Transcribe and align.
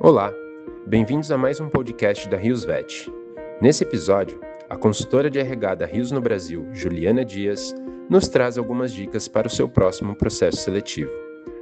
Olá, 0.00 0.32
bem-vindos 0.86 1.32
a 1.32 1.36
mais 1.36 1.58
um 1.58 1.68
podcast 1.68 2.28
da 2.28 2.36
Rios 2.36 2.64
Vet. 2.64 3.12
Nesse 3.60 3.82
episódio, 3.82 4.40
a 4.70 4.76
consultora 4.76 5.28
de 5.28 5.40
RH 5.40 5.74
da 5.74 5.86
Rios 5.86 6.12
no 6.12 6.20
Brasil, 6.20 6.68
Juliana 6.72 7.24
Dias, 7.24 7.74
nos 8.08 8.28
traz 8.28 8.56
algumas 8.56 8.92
dicas 8.92 9.26
para 9.26 9.48
o 9.48 9.50
seu 9.50 9.68
próximo 9.68 10.14
processo 10.14 10.58
seletivo. 10.58 11.10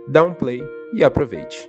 Dá 0.06 0.22
um 0.22 0.34
play 0.34 0.62
e 0.92 1.02
aproveite. 1.02 1.66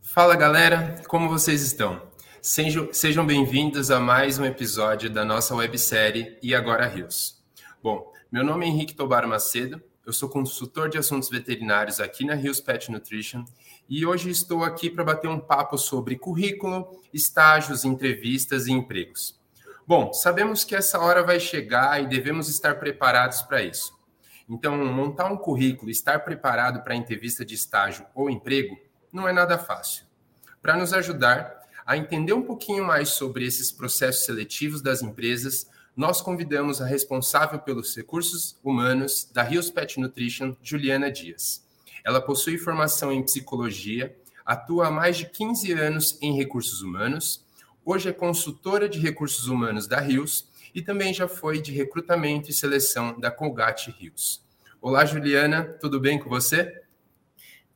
Fala 0.00 0.34
galera, 0.34 1.02
como 1.06 1.28
vocês 1.28 1.60
estão? 1.60 2.00
Sejam, 2.40 3.26
bem-vindos 3.26 3.90
a 3.90 4.00
mais 4.00 4.38
um 4.38 4.46
episódio 4.46 5.10
da 5.10 5.26
nossa 5.26 5.54
websérie 5.54 6.38
E 6.42 6.54
Agora 6.54 6.86
Rios. 6.86 7.38
Bom, 7.82 8.10
meu 8.32 8.42
nome 8.42 8.64
é 8.64 8.68
Henrique 8.70 8.94
Tobar 8.94 9.28
Macedo, 9.28 9.78
eu 10.06 10.12
sou 10.12 10.28
consultor 10.28 10.88
de 10.88 10.98
assuntos 10.98 11.28
veterinários 11.28 12.00
aqui 12.00 12.24
na 12.24 12.34
Rios 12.34 12.60
Pet 12.60 12.90
Nutrition 12.90 13.44
e 13.94 14.06
hoje 14.06 14.30
estou 14.30 14.64
aqui 14.64 14.88
para 14.88 15.04
bater 15.04 15.28
um 15.28 15.38
papo 15.38 15.76
sobre 15.76 16.16
currículo, 16.16 16.98
estágios, 17.12 17.84
entrevistas 17.84 18.66
e 18.66 18.72
empregos. 18.72 19.38
Bom, 19.86 20.14
sabemos 20.14 20.64
que 20.64 20.74
essa 20.74 20.98
hora 20.98 21.22
vai 21.22 21.38
chegar 21.38 22.02
e 22.02 22.06
devemos 22.06 22.48
estar 22.48 22.76
preparados 22.76 23.42
para 23.42 23.62
isso. 23.62 23.92
Então, 24.48 24.82
montar 24.82 25.30
um 25.30 25.36
currículo, 25.36 25.90
estar 25.90 26.20
preparado 26.20 26.82
para 26.82 26.94
a 26.94 26.96
entrevista 26.96 27.44
de 27.44 27.54
estágio 27.54 28.06
ou 28.14 28.30
emprego, 28.30 28.78
não 29.12 29.28
é 29.28 29.32
nada 29.32 29.58
fácil. 29.58 30.06
Para 30.62 30.74
nos 30.74 30.94
ajudar 30.94 31.60
a 31.84 31.94
entender 31.94 32.32
um 32.32 32.40
pouquinho 32.40 32.86
mais 32.86 33.10
sobre 33.10 33.44
esses 33.44 33.70
processos 33.70 34.24
seletivos 34.24 34.80
das 34.80 35.02
empresas, 35.02 35.68
nós 35.94 36.22
convidamos 36.22 36.80
a 36.80 36.86
responsável 36.86 37.58
pelos 37.58 37.94
recursos 37.94 38.58
humanos 38.64 39.28
da 39.34 39.42
Rios 39.42 39.70
Pet 39.70 40.00
Nutrition, 40.00 40.56
Juliana 40.62 41.12
Dias. 41.12 41.70
Ela 42.04 42.20
possui 42.20 42.58
formação 42.58 43.12
em 43.12 43.22
psicologia, 43.22 44.16
atua 44.44 44.88
há 44.88 44.90
mais 44.90 45.16
de 45.16 45.26
15 45.26 45.72
anos 45.72 46.18
em 46.20 46.36
recursos 46.36 46.82
humanos, 46.82 47.44
hoje 47.84 48.08
é 48.08 48.12
consultora 48.12 48.88
de 48.88 48.98
recursos 48.98 49.46
humanos 49.48 49.86
da 49.86 50.00
Rios 50.00 50.48
e 50.74 50.82
também 50.82 51.14
já 51.14 51.28
foi 51.28 51.60
de 51.60 51.72
recrutamento 51.72 52.50
e 52.50 52.52
seleção 52.52 53.18
da 53.18 53.30
Colgate 53.30 53.90
Rios. 53.90 54.44
Olá, 54.80 55.04
Juliana, 55.04 55.64
tudo 55.80 56.00
bem 56.00 56.18
com 56.18 56.28
você? 56.28 56.82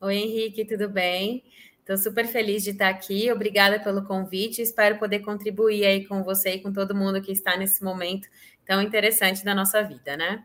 Oi, 0.01 0.15
Henrique, 0.15 0.65
tudo 0.65 0.89
bem? 0.89 1.43
Estou 1.79 1.97
super 1.97 2.27
feliz 2.27 2.65
de 2.65 2.71
estar 2.71 2.89
aqui. 2.89 3.31
Obrigada 3.31 3.79
pelo 3.79 4.03
convite. 4.03 4.61
Espero 4.61 4.99
poder 4.99 5.19
contribuir 5.19 5.85
aí 5.85 6.05
com 6.05 6.21
você 6.21 6.55
e 6.55 6.59
com 6.61 6.73
todo 6.73 6.93
mundo 6.93 7.21
que 7.21 7.31
está 7.31 7.55
nesse 7.55 7.81
momento 7.81 8.27
tão 8.65 8.81
interessante 8.81 9.45
da 9.45 9.55
nossa 9.55 9.81
vida, 9.81 10.17
né? 10.17 10.43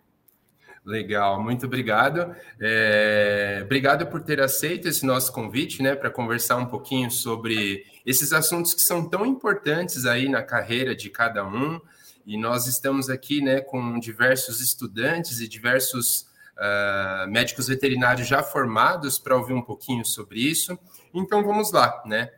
Legal, 0.84 1.41
muito 1.41 1.66
obrigado. 1.66 2.34
É, 2.61 3.61
obrigado 3.64 4.06
por 4.08 4.20
ter 4.20 4.41
aceito 4.41 4.88
esse 4.88 5.06
nosso 5.06 5.33
convite, 5.33 5.80
né, 5.80 5.94
para 5.94 6.11
conversar 6.11 6.56
um 6.56 6.66
pouquinho 6.66 7.08
sobre 7.08 7.84
esses 8.05 8.33
assuntos 8.33 8.75
que 8.75 8.80
são 8.80 9.08
tão 9.08 9.25
importantes 9.25 10.06
aí 10.06 10.28
na 10.28 10.42
carreira 10.42 10.94
de 10.94 11.08
cada 11.08 11.47
um. 11.47 11.80
E 12.27 12.36
nós 12.36 12.66
estamos 12.66 13.08
aqui, 13.08 13.41
né, 13.41 13.60
com 13.60 13.98
diversos 14.00 14.60
estudantes 14.60 15.41
e 15.41 15.47
diversos 15.47 16.27
uh, 16.56 17.30
médicos 17.30 17.69
veterinários 17.69 18.27
já 18.27 18.42
formados 18.42 19.20
para 19.20 19.36
ouvir 19.36 19.55
um 19.55 19.62
pouquinho 19.62 20.05
sobre 20.05 20.41
isso. 20.41 20.77
Então 21.14 21.44
vamos 21.44 21.70
lá, 21.70 22.03
né? 22.05 22.30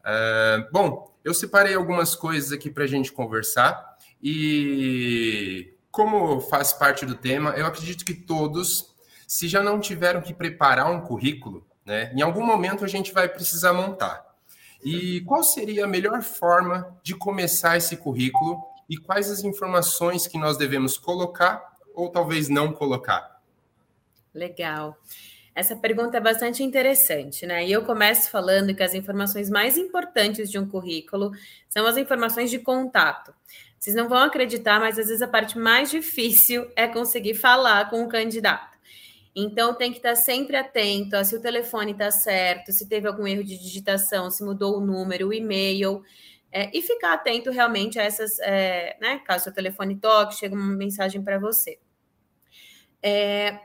Uh, 0.00 0.70
bom, 0.72 1.14
eu 1.22 1.34
separei 1.34 1.74
algumas 1.74 2.14
coisas 2.14 2.52
aqui 2.52 2.70
para 2.70 2.84
a 2.84 2.86
gente 2.86 3.12
conversar 3.12 3.96
e 4.22 5.75
como 5.96 6.42
faz 6.42 6.74
parte 6.74 7.06
do 7.06 7.14
tema, 7.14 7.52
eu 7.52 7.64
acredito 7.64 8.04
que 8.04 8.12
todos, 8.12 8.94
se 9.26 9.48
já 9.48 9.62
não 9.62 9.80
tiveram 9.80 10.20
que 10.20 10.34
preparar 10.34 10.92
um 10.92 11.00
currículo, 11.00 11.66
né, 11.86 12.12
em 12.14 12.20
algum 12.20 12.44
momento 12.44 12.84
a 12.84 12.86
gente 12.86 13.14
vai 13.14 13.26
precisar 13.26 13.72
montar. 13.72 14.22
E 14.84 15.22
qual 15.22 15.42
seria 15.42 15.86
a 15.86 15.88
melhor 15.88 16.20
forma 16.20 16.94
de 17.02 17.14
começar 17.14 17.78
esse 17.78 17.96
currículo 17.96 18.62
e 18.90 18.98
quais 18.98 19.30
as 19.30 19.42
informações 19.42 20.26
que 20.26 20.36
nós 20.36 20.58
devemos 20.58 20.98
colocar 20.98 21.64
ou 21.94 22.10
talvez 22.10 22.50
não 22.50 22.74
colocar? 22.74 23.40
Legal. 24.34 24.98
Essa 25.56 25.74
pergunta 25.74 26.18
é 26.18 26.20
bastante 26.20 26.62
interessante, 26.62 27.46
né? 27.46 27.66
E 27.66 27.72
eu 27.72 27.82
começo 27.82 28.30
falando 28.30 28.74
que 28.74 28.82
as 28.82 28.92
informações 28.92 29.48
mais 29.48 29.78
importantes 29.78 30.50
de 30.50 30.58
um 30.58 30.68
currículo 30.68 31.30
são 31.66 31.86
as 31.86 31.96
informações 31.96 32.50
de 32.50 32.58
contato. 32.58 33.34
Vocês 33.78 33.96
não 33.96 34.06
vão 34.06 34.18
acreditar, 34.18 34.78
mas 34.78 34.98
às 34.98 35.06
vezes 35.06 35.22
a 35.22 35.26
parte 35.26 35.56
mais 35.58 35.88
difícil 35.90 36.70
é 36.76 36.86
conseguir 36.86 37.32
falar 37.32 37.88
com 37.88 38.04
o 38.04 38.08
candidato. 38.08 38.76
Então 39.34 39.72
tem 39.72 39.90
que 39.90 39.96
estar 39.96 40.14
sempre 40.14 40.56
atento 40.56 41.16
a 41.16 41.24
se 41.24 41.34
o 41.34 41.40
telefone 41.40 41.92
está 41.92 42.10
certo, 42.10 42.70
se 42.70 42.86
teve 42.86 43.08
algum 43.08 43.26
erro 43.26 43.42
de 43.42 43.56
digitação, 43.56 44.30
se 44.30 44.44
mudou 44.44 44.76
o 44.76 44.84
número, 44.84 45.28
o 45.28 45.32
e-mail, 45.32 46.02
é, 46.52 46.70
e 46.76 46.82
ficar 46.82 47.14
atento 47.14 47.50
realmente 47.50 47.98
a 47.98 48.02
essas, 48.02 48.38
é, 48.40 48.94
né? 49.00 49.22
Caso 49.24 49.44
seu 49.44 49.54
telefone 49.54 49.96
toque, 49.96 50.36
chega 50.36 50.54
uma 50.54 50.76
mensagem 50.76 51.22
para 51.22 51.38
você. 51.38 51.78
É, 53.02 53.58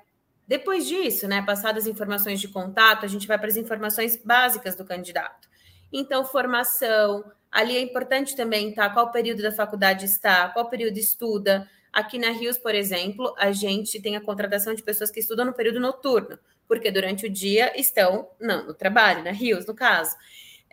depois 0.52 0.86
disso, 0.86 1.30
né, 1.30 1.42
passadas 1.42 1.86
as 1.86 1.90
informações 1.90 2.42
de 2.42 2.50
contato, 2.50 3.06
a 3.06 3.08
gente 3.08 3.26
vai 3.26 3.38
para 3.38 3.48
as 3.48 3.56
informações 3.56 4.18
básicas 4.18 4.76
do 4.76 4.84
candidato. 4.84 5.48
Então, 5.94 6.26
formação, 6.26 7.24
Ali 7.52 7.76
é 7.76 7.82
importante 7.82 8.36
também 8.36 8.74
tá 8.74 8.90
qual 8.90 9.12
período 9.12 9.42
da 9.42 9.52
faculdade 9.52 10.06
está, 10.06 10.48
qual 10.50 10.70
período 10.70 10.98
estuda. 10.98 11.70
Aqui 11.92 12.18
na 12.18 12.32
Rios, 12.32 12.58
por 12.58 12.74
exemplo, 12.74 13.36
a 13.38 13.52
gente 13.52 14.02
tem 14.02 14.16
a 14.16 14.22
contratação 14.22 14.74
de 14.74 14.82
pessoas 14.82 15.12
que 15.12 15.20
estudam 15.20 15.46
no 15.46 15.54
período 15.54 15.78
noturno, 15.78 16.40
porque 16.66 16.90
durante 16.90 17.26
o 17.26 17.30
dia 17.30 17.78
estão 17.78 18.30
não, 18.40 18.68
no 18.68 18.74
trabalho, 18.74 19.22
na 19.22 19.32
Rios, 19.32 19.66
no 19.66 19.74
caso, 19.74 20.16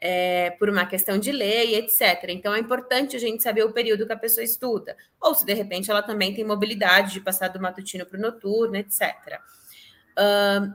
é, 0.00 0.50
por 0.50 0.68
uma 0.68 0.86
questão 0.86 1.18
de 1.18 1.32
lei, 1.32 1.74
etc. 1.74 2.26
Então 2.28 2.54
é 2.54 2.60
importante 2.60 3.16
a 3.16 3.18
gente 3.18 3.42
saber 3.42 3.64
o 3.64 3.72
período 3.72 4.06
que 4.06 4.12
a 4.12 4.16
pessoa 4.16 4.44
estuda, 4.44 4.96
ou 5.20 5.34
se 5.34 5.44
de 5.44 5.54
repente 5.54 5.90
ela 5.90 6.02
também 6.02 6.32
tem 6.32 6.44
mobilidade 6.44 7.14
de 7.14 7.20
passar 7.20 7.48
do 7.48 7.60
matutino 7.60 8.06
para 8.06 8.18
o 8.18 8.22
noturno, 8.22 8.76
etc. 8.76 9.40
Uh, 10.18 10.74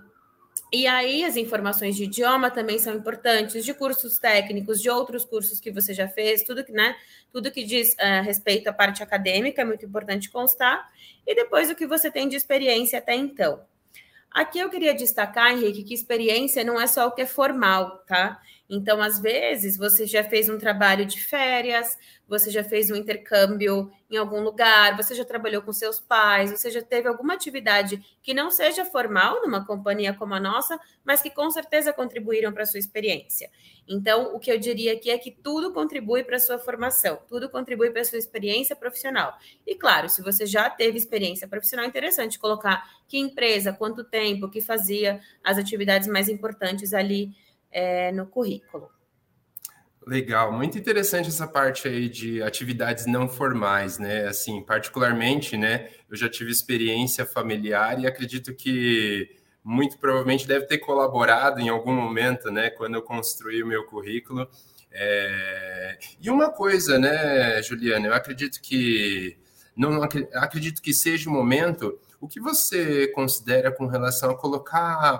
e 0.72 0.88
aí, 0.88 1.24
as 1.24 1.38
informações 1.38 1.96
de 1.96 2.06
idioma 2.06 2.50
também 2.50 2.80
são 2.80 2.96
importantes, 2.96 3.64
de 3.64 3.74
cursos 3.76 4.18
técnicos, 4.18 4.81
de 4.81 4.90
outros 4.90 5.24
cursos 5.24 5.59
que 5.59 5.72
você 5.72 5.94
já 5.94 6.08
fez, 6.08 6.44
tudo 6.44 6.64
que, 6.64 6.72
né, 6.72 6.96
tudo 7.31 7.52
que 7.52 7.64
diz 7.64 7.94
uh, 7.94 8.24
respeito 8.24 8.68
à 8.68 8.74
parte 8.74 9.04
acadêmica 9.04 9.62
é 9.62 9.66
muito 9.66 9.86
importante 9.86 10.31
constar, 10.31 10.90
e 11.28 11.36
depois 11.36 11.70
o 11.70 11.76
que 11.76 11.86
você 11.86 12.09
tem 12.09 12.28
de 12.28 12.36
experiência 12.36 12.98
até 12.98 13.16
então. 13.16 13.62
Aqui 14.31 14.58
eu 14.58 14.70
queria 14.70 14.96
destacar, 14.96 15.52
Henrique, 15.52 15.84
que 15.84 15.94
experiência 15.94 16.64
não 16.64 16.81
é 16.81 16.88
só 16.88 17.06
o 17.08 17.12
que 17.12 17.22
é 17.22 17.25
formal, 17.28 18.00
tá? 18.08 18.42
Então, 18.69 19.01
às 19.01 19.19
vezes, 19.19 19.78
você 19.78 20.07
já 20.07 20.24
fez 20.24 20.47
um 20.47 20.57
trabalho 20.57 21.06
de 21.06 21.22
férias, 21.22 21.97
você 22.28 22.50
já 22.50 22.63
fez 22.63 22.90
um 22.90 22.96
intercâmbio 22.96 23.91
em 24.09 24.16
algum 24.16 24.41
lugar, 24.41 24.96
você 24.96 25.13
já 25.13 25.25
trabalhou 25.25 25.62
com 25.62 25.74
seus 25.74 26.00
pais, 26.00 26.50
você 26.51 26.72
já 26.72 26.81
teve 26.81 27.07
alguma 27.07 27.34
atividade 27.34 28.03
que 28.22 28.34
não 28.34 28.50
seja 28.50 28.85
formal 28.85 29.41
numa 29.41 29.66
companhia 29.66 30.13
como 30.13 30.34
a 30.34 30.40
nossa, 30.40 30.79
mas 31.03 31.22
que 31.22 31.29
com 31.29 31.50
certeza 31.51 31.91
contribuíram 31.91 32.53
para 32.53 32.63
a 32.63 32.66
sua 32.66 32.79
experiência. 32.79 33.50
Então, 33.88 34.34
o 34.34 34.40
que 34.40 34.51
eu 34.51 34.57
diria 34.57 34.94
aqui 34.94 35.09
é 35.09 35.18
que 35.18 35.30
tudo 35.30 35.74
contribui 35.74 36.24
para 36.24 36.38
a 36.38 36.40
sua 36.40 36.57
formação, 36.57 37.19
tudo 37.28 37.50
contribui 37.50 37.91
para 37.91 38.01
a 38.01 38.06
sua 38.06 38.18
experiência 38.18 38.75
profissional. 38.75 39.38
E 39.68 39.75
claro, 39.75 40.07
se 40.07 40.22
você 40.22 40.45
já 40.45 40.69
teve 40.69 40.97
experiência 40.97 41.47
profissional, 41.47 41.85
é 41.85 41.90
interessante 41.90 42.40
colocar 42.40 42.90
que 43.07 43.18
empresa, 43.18 43.74
quanto 43.74 44.03
tempo, 44.03 44.50
que 44.50 44.62
fazia 44.62 45.19
as 45.44 45.57
atividades 45.57 46.07
mais 46.07 46.30
importantes 46.30 46.94
ali 46.94 47.35
é, 47.73 48.11
no 48.11 48.28
currículo. 48.28 48.89
Legal, 50.06 50.51
muito 50.51 50.78
interessante 50.78 51.29
essa 51.29 51.47
parte 51.47 51.88
aí 51.88 52.09
de 52.09 52.44
atividades 52.44 53.06
não 53.06 53.28
formais, 53.28 53.97
né? 53.97 54.28
Assim, 54.28 54.61
particularmente, 54.61 55.56
né? 55.56 55.89
Eu 56.09 56.17
já 56.17 56.29
tive 56.29 56.51
experiência 56.51 57.25
familiar 57.25 58.00
e 58.00 58.06
acredito 58.06 58.53
que 58.53 59.29
muito 59.63 59.97
provavelmente 59.97 60.45
deve 60.45 60.66
ter 60.66 60.79
colaborado 60.79 61.62
em 61.62 61.69
algum 61.69 61.94
momento, 61.94 62.51
né? 62.51 62.69
Quando 62.69 62.95
eu 62.95 63.01
construí 63.01 63.63
o 63.63 63.68
meu 63.68 63.86
currículo. 63.86 64.50
É... 64.92 65.98
E 66.21 66.30
uma 66.30 66.50
coisa, 66.51 67.00
né, 67.00 67.62
Juliana? 67.63 68.07
Eu 68.07 68.13
acredito 68.13 68.62
que 68.62 69.38
não 69.75 70.03
acredito 70.03 70.81
que 70.81 70.94
seja 70.94 71.30
o 71.30 71.33
momento 71.33 71.98
o 72.24 72.28
que 72.28 72.40
você 72.40 73.10
considera 73.10 73.70
com 73.70 73.86
relação 73.86 74.31
a 74.31 74.38
colocar 74.38 75.18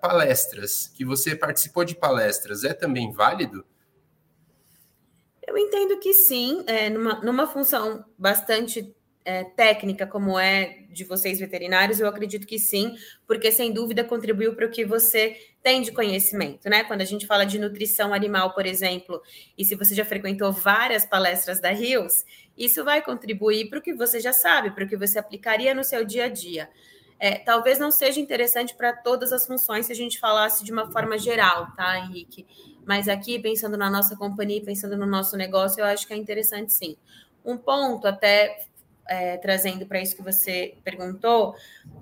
palestras? 0.00 0.90
Que 0.94 1.04
você 1.04 1.36
participou 1.36 1.84
de 1.84 1.94
palestras, 1.94 2.64
é 2.64 2.72
também 2.72 3.12
válido? 3.12 3.66
Eu 5.46 5.58
entendo 5.58 5.98
que 5.98 6.14
sim, 6.14 6.64
é, 6.66 6.88
numa, 6.88 7.20
numa 7.20 7.46
função 7.46 8.02
bastante 8.16 8.95
é, 9.26 9.42
técnica 9.42 10.06
como 10.06 10.38
é 10.38 10.84
de 10.88 11.02
vocês 11.02 11.40
veterinários, 11.40 11.98
eu 11.98 12.06
acredito 12.06 12.46
que 12.46 12.60
sim, 12.60 12.96
porque 13.26 13.50
sem 13.50 13.72
dúvida 13.72 14.04
contribuiu 14.04 14.54
para 14.54 14.66
o 14.66 14.70
que 14.70 14.84
você 14.84 15.36
tem 15.60 15.82
de 15.82 15.90
conhecimento, 15.90 16.70
né? 16.70 16.84
Quando 16.84 17.00
a 17.00 17.04
gente 17.04 17.26
fala 17.26 17.44
de 17.44 17.58
nutrição 17.58 18.14
animal, 18.14 18.54
por 18.54 18.64
exemplo, 18.64 19.20
e 19.58 19.64
se 19.64 19.74
você 19.74 19.96
já 19.96 20.04
frequentou 20.04 20.52
várias 20.52 21.04
palestras 21.04 21.60
da 21.60 21.70
Rios, 21.70 22.24
isso 22.56 22.84
vai 22.84 23.02
contribuir 23.02 23.68
para 23.68 23.80
o 23.80 23.82
que 23.82 23.92
você 23.92 24.20
já 24.20 24.32
sabe, 24.32 24.70
para 24.70 24.84
o 24.84 24.88
que 24.88 24.96
você 24.96 25.18
aplicaria 25.18 25.74
no 25.74 25.82
seu 25.82 26.04
dia 26.04 26.26
a 26.26 26.28
dia. 26.28 26.70
é, 27.18 27.38
talvez 27.38 27.78
não 27.78 27.90
seja 27.90 28.20
interessante 28.20 28.74
para 28.74 28.92
todas 28.92 29.32
as 29.32 29.46
funções 29.46 29.86
se 29.86 29.92
a 29.92 29.94
gente 29.96 30.18
falasse 30.18 30.64
de 30.64 30.72
uma 30.72 30.90
forma 30.92 31.18
geral, 31.18 31.68
tá, 31.74 31.98
Henrique? 31.98 32.46
Mas 32.84 33.08
aqui, 33.08 33.38
pensando 33.38 33.76
na 33.76 33.90
nossa 33.90 34.16
companhia, 34.16 34.62
pensando 34.62 34.96
no 34.96 35.06
nosso 35.06 35.36
negócio, 35.36 35.80
eu 35.80 35.86
acho 35.86 36.06
que 36.06 36.12
é 36.12 36.16
interessante 36.16 36.72
sim. 36.72 36.96
Um 37.44 37.56
ponto, 37.56 38.06
até 38.06 38.66
é, 39.08 39.36
trazendo 39.36 39.86
para 39.86 40.00
isso 40.00 40.16
que 40.16 40.22
você 40.22 40.76
perguntou, 40.84 41.54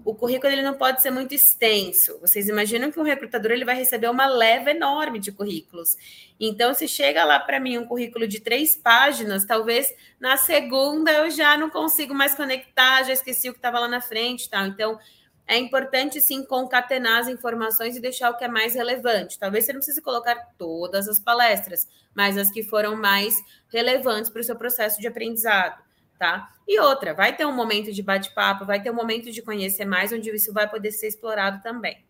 o 0.05 0.15
currículo 0.15 0.53
ele 0.53 0.63
não 0.63 0.75
pode 0.75 1.03
ser 1.03 1.11
muito 1.11 1.35
extenso. 1.35 2.19
Vocês 2.21 2.49
imaginam 2.49 2.91
que 2.91 2.99
um 2.99 3.05
recrutador 3.05 3.53
ele 3.53 3.65
vai 3.65 3.77
receber 3.77 4.09
uma 4.09 4.27
leva 4.27 4.71
enorme 4.71 5.19
de 5.19 5.33
currículos. 5.33 5.97
Então, 6.39 6.75
se 6.75 6.89
chega 6.89 7.25
lá 7.25 7.39
para 7.39 7.61
mim 7.61 7.79
um 7.79 7.87
currículo 7.87 8.27
de 8.27 8.41
três 8.41 8.75
páginas, 8.75 9.45
talvez 9.45 9.93
na 10.19 10.37
segunda 10.37 11.13
eu 11.13 11.31
já 11.31 11.57
não 11.57 11.71
consigo 11.71 12.15
mais 12.15 12.35
conectar, 12.35 13.03
já 13.05 13.13
esqueci 13.13 13.49
o 13.49 13.53
que 13.53 13.59
estava 13.59 13.79
lá 13.79 13.89
na 13.89 14.01
frente, 14.01 14.49
tal. 14.49 14.67
Então, 14.67 14.99
é 15.47 15.59
importante 15.59 16.23
sim 16.23 16.43
concatenar 16.43 17.21
as 17.21 17.29
informações 17.29 17.97
e 17.97 18.01
deixar 18.01 18.31
o 18.31 18.37
que 18.37 18.45
é 18.45 18.49
mais 18.49 18.75
relevante. 18.75 19.39
Talvez 19.39 19.67
você 19.67 19.73
não 19.75 19.81
precise 19.81 20.01
colocar 20.01 20.37
todas 20.57 21.07
as 21.07 21.21
palestras, 21.21 21.87
mas 22.15 22.39
as 22.39 22.51
que 22.51 22.63
foram 22.63 22.97
mais 22.97 23.37
relevantes 23.69 24.31
para 24.31 24.41
o 24.41 24.45
seu 24.45 24.57
processo 24.57 24.99
de 25.01 25.07
aprendizado 25.07 25.85
tá? 26.19 26.49
E 26.67 26.81
outra, 26.81 27.13
vai 27.13 27.37
ter 27.37 27.45
um 27.45 27.55
momento 27.55 27.93
de 27.93 28.03
bate-papo, 28.03 28.65
vai 28.65 28.83
ter 28.83 28.91
um 28.91 28.95
momento 28.95 29.31
de 29.31 29.43
conhecer 29.43 29.85
mais, 29.85 30.13
onde 30.13 30.31
isso 30.31 30.53
vai 30.53 30.69
poder 30.69 30.93
ser 30.93 31.09
explorado 31.09 31.63
também. 31.63 32.05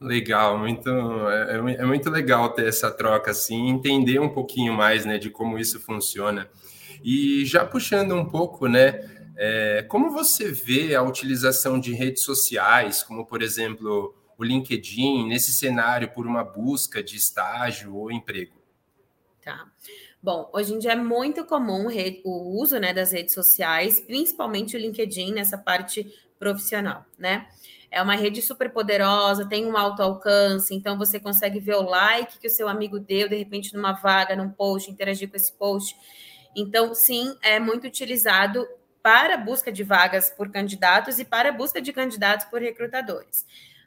Legal, 0.00 0.58
muito, 0.58 0.90
é, 0.90 1.56
é, 1.56 1.82
é 1.82 1.84
muito 1.84 2.10
legal 2.10 2.50
ter 2.52 2.66
essa 2.66 2.90
troca 2.90 3.30
assim, 3.30 3.68
entender 3.68 4.18
um 4.18 4.28
pouquinho 4.28 4.74
mais, 4.74 5.04
né, 5.06 5.16
de 5.18 5.30
como 5.30 5.58
isso 5.58 5.80
funciona. 5.80 6.48
E 7.02 7.44
já 7.46 7.64
puxando 7.64 8.14
um 8.14 8.24
pouco, 8.28 8.66
né, 8.66 9.00
é, 9.36 9.82
como 9.88 10.10
você 10.10 10.50
vê 10.50 10.94
a 10.94 11.02
utilização 11.02 11.80
de 11.80 11.92
redes 11.92 12.22
sociais, 12.22 13.02
como 13.02 13.24
por 13.24 13.42
exemplo 13.42 14.14
o 14.36 14.44
LinkedIn, 14.44 15.26
nesse 15.26 15.52
cenário 15.52 16.10
por 16.10 16.26
uma 16.26 16.44
busca 16.44 17.02
de 17.02 17.16
estágio 17.16 17.94
ou 17.94 18.10
emprego? 18.10 18.62
Tá. 19.42 19.66
Bom, 20.24 20.48
hoje 20.54 20.72
em 20.72 20.78
dia 20.78 20.92
é 20.92 20.96
muito 20.96 21.44
comum 21.44 21.88
o 22.24 22.58
uso 22.58 22.78
né, 22.78 22.94
das 22.94 23.12
redes 23.12 23.34
sociais, 23.34 24.00
principalmente 24.00 24.74
o 24.74 24.78
LinkedIn 24.78 25.34
nessa 25.34 25.58
parte 25.58 26.10
profissional, 26.38 27.04
né? 27.18 27.46
É 27.90 28.00
uma 28.00 28.14
rede 28.14 28.40
super 28.40 28.72
poderosa, 28.72 29.46
tem 29.46 29.66
um 29.66 29.76
alto 29.76 30.00
alcance, 30.02 30.74
então 30.74 30.96
você 30.96 31.20
consegue 31.20 31.60
ver 31.60 31.74
o 31.74 31.82
like 31.82 32.38
que 32.38 32.46
o 32.46 32.50
seu 32.50 32.68
amigo 32.68 32.98
deu, 32.98 33.28
de 33.28 33.36
repente, 33.36 33.74
numa 33.74 33.92
vaga, 33.92 34.34
num 34.34 34.48
post, 34.48 34.90
interagir 34.90 35.28
com 35.28 35.36
esse 35.36 35.52
post. 35.52 35.94
Então, 36.56 36.94
sim, 36.94 37.36
é 37.42 37.60
muito 37.60 37.86
utilizado 37.86 38.66
para 39.02 39.36
busca 39.36 39.70
de 39.70 39.82
vagas 39.84 40.30
por 40.30 40.50
candidatos 40.50 41.18
e 41.18 41.24
para 41.26 41.52
busca 41.52 41.82
de 41.82 41.92
candidatos 41.92 42.46
por 42.46 42.62
recrutadores. 42.62 43.44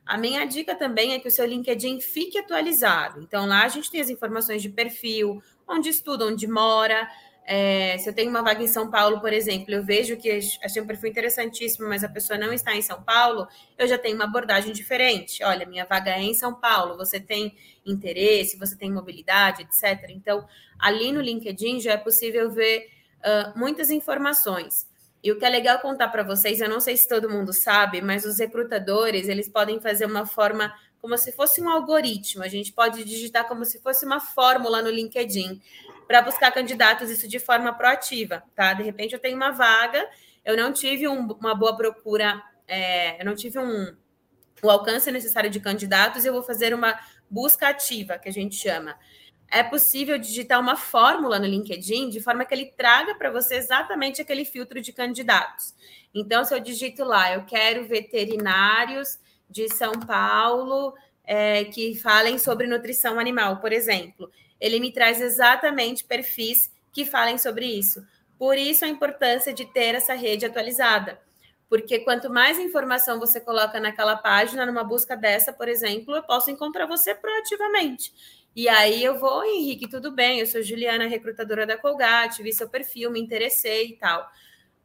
A 0.07 0.17
minha 0.17 0.45
dica 0.45 0.73
também 0.73 1.13
é 1.13 1.19
que 1.19 1.27
o 1.27 1.31
seu 1.31 1.45
LinkedIn 1.45 1.99
fique 1.99 2.37
atualizado. 2.37 3.21
Então, 3.21 3.45
lá 3.45 3.65
a 3.65 3.67
gente 3.67 3.91
tem 3.91 3.99
as 3.99 4.09
informações 4.09 4.61
de 4.61 4.69
perfil, 4.69 5.43
onde 5.67 5.89
estuda, 5.89 6.25
onde 6.25 6.47
mora. 6.47 7.09
É, 7.45 7.97
se 7.97 8.09
eu 8.09 8.13
tenho 8.13 8.29
uma 8.29 8.41
vaga 8.41 8.63
em 8.63 8.67
São 8.67 8.89
Paulo, 8.89 9.19
por 9.19 9.31
exemplo, 9.31 9.73
eu 9.73 9.83
vejo 9.83 10.17
que 10.17 10.39
achei 10.63 10.81
um 10.81 10.87
perfil 10.87 11.09
interessantíssimo, 11.09 11.87
mas 11.87 12.03
a 12.03 12.09
pessoa 12.09 12.37
não 12.37 12.51
está 12.51 12.73
em 12.75 12.81
São 12.81 13.01
Paulo, 13.03 13.47
eu 13.77 13.87
já 13.87 13.97
tenho 13.97 14.15
uma 14.15 14.25
abordagem 14.25 14.73
diferente. 14.73 15.43
Olha, 15.43 15.65
minha 15.65 15.85
vaga 15.85 16.11
é 16.11 16.21
em 16.21 16.33
São 16.33 16.53
Paulo, 16.53 16.97
você 16.97 17.19
tem 17.19 17.55
interesse, 17.85 18.57
você 18.57 18.77
tem 18.77 18.91
mobilidade, 18.91 19.63
etc. 19.63 20.09
Então, 20.09 20.45
ali 20.79 21.11
no 21.11 21.21
LinkedIn 21.21 21.79
já 21.79 21.93
é 21.93 21.97
possível 21.97 22.49
ver 22.49 22.89
uh, 23.19 23.57
muitas 23.57 23.89
informações. 23.89 24.87
E 25.23 25.31
o 25.31 25.37
que 25.37 25.45
é 25.45 25.49
legal 25.49 25.79
contar 25.79 26.09
para 26.09 26.23
vocês, 26.23 26.61
eu 26.61 26.69
não 26.69 26.79
sei 26.79 26.95
se 26.95 27.07
todo 27.07 27.29
mundo 27.29 27.51
sabe, 27.51 28.01
mas 28.01 28.25
os 28.25 28.39
recrutadores, 28.39 29.27
eles 29.27 29.49
podem 29.49 29.79
fazer 29.79 30.05
uma 30.05 30.25
forma 30.25 30.73
como 31.01 31.17
se 31.17 31.31
fosse 31.31 31.61
um 31.61 31.69
algoritmo. 31.69 32.43
A 32.43 32.47
gente 32.47 32.71
pode 32.71 33.03
digitar 33.03 33.47
como 33.47 33.65
se 33.65 33.81
fosse 33.81 34.05
uma 34.05 34.19
fórmula 34.19 34.81
no 34.81 34.89
LinkedIn 34.89 35.61
para 36.07 36.21
buscar 36.21 36.51
candidatos, 36.51 37.09
isso 37.09 37.27
de 37.27 37.39
forma 37.39 37.73
proativa, 37.73 38.43
tá? 38.55 38.73
De 38.73 38.83
repente 38.83 39.13
eu 39.13 39.19
tenho 39.19 39.35
uma 39.35 39.51
vaga, 39.51 40.07
eu 40.45 40.55
não 40.55 40.71
tive 40.71 41.07
um, 41.07 41.27
uma 41.27 41.53
boa 41.53 41.75
procura, 41.75 42.41
é, 42.67 43.21
eu 43.21 43.25
não 43.25 43.35
tive 43.35 43.59
um, 43.59 43.95
o 44.63 44.69
alcance 44.69 45.11
necessário 45.11 45.49
de 45.49 45.59
candidatos, 45.59 46.25
eu 46.25 46.33
vou 46.33 46.43
fazer 46.43 46.73
uma 46.73 46.97
busca 47.29 47.67
ativa, 47.67 48.17
que 48.17 48.29
a 48.29 48.33
gente 48.33 48.55
chama. 48.55 48.97
É 49.49 49.63
possível 49.63 50.17
digitar 50.17 50.59
uma 50.59 50.75
fórmula 50.75 51.39
no 51.39 51.45
LinkedIn 51.45 52.09
de 52.09 52.19
forma 52.21 52.43
que 52.43 52.53
ele 52.53 52.73
traga 52.77 53.15
para 53.15 53.31
você 53.31 53.55
exatamente 53.55 54.21
aquele 54.21 54.43
filtro 54.43 54.81
de 54.81 54.91
candidatos. 54.91 55.73
Então, 56.13 56.43
se 56.43 56.53
eu 56.53 56.59
digito 56.59 57.03
lá, 57.03 57.33
eu 57.33 57.45
quero 57.45 57.87
veterinários 57.87 59.17
de 59.49 59.73
São 59.73 59.93
Paulo 59.93 60.93
é, 61.23 61.65
que 61.65 61.95
falem 61.95 62.37
sobre 62.37 62.67
nutrição 62.67 63.19
animal, 63.19 63.57
por 63.57 63.71
exemplo. 63.71 64.29
Ele 64.59 64.79
me 64.79 64.91
traz 64.91 65.21
exatamente 65.21 66.03
perfis 66.03 66.71
que 66.91 67.05
falem 67.05 67.37
sobre 67.37 67.65
isso. 67.65 68.05
Por 68.37 68.57
isso 68.57 68.85
a 68.85 68.87
importância 68.87 69.53
de 69.53 69.65
ter 69.65 69.95
essa 69.95 70.13
rede 70.13 70.45
atualizada. 70.45 71.19
Porque 71.69 71.99
quanto 71.99 72.29
mais 72.29 72.57
informação 72.57 73.19
você 73.19 73.41
coloca 73.41 73.79
naquela 73.79 74.15
página, 74.15 74.65
numa 74.65 74.83
busca 74.83 75.17
dessa, 75.17 75.51
por 75.51 75.67
exemplo, 75.67 76.15
eu 76.15 76.23
posso 76.23 76.49
encontrar 76.49 76.85
você 76.85 77.13
proativamente. 77.13 78.13
E 78.57 78.67
aí 78.67 79.03
eu 79.03 79.19
vou, 79.19 79.45
Henrique, 79.45 79.87
tudo 79.87 80.11
bem, 80.11 80.39
eu 80.39 80.47
sou 80.47 80.63
Juliana, 80.63 81.05
recrutadora 81.05 81.63
da 81.63 81.77
Colgate, 81.77 82.41
vi 82.41 82.51
seu 82.51 82.67
perfil, 82.67 83.11
me 83.11 83.21
interessei 83.21 83.89
e 83.89 83.97
tal. 83.97 84.27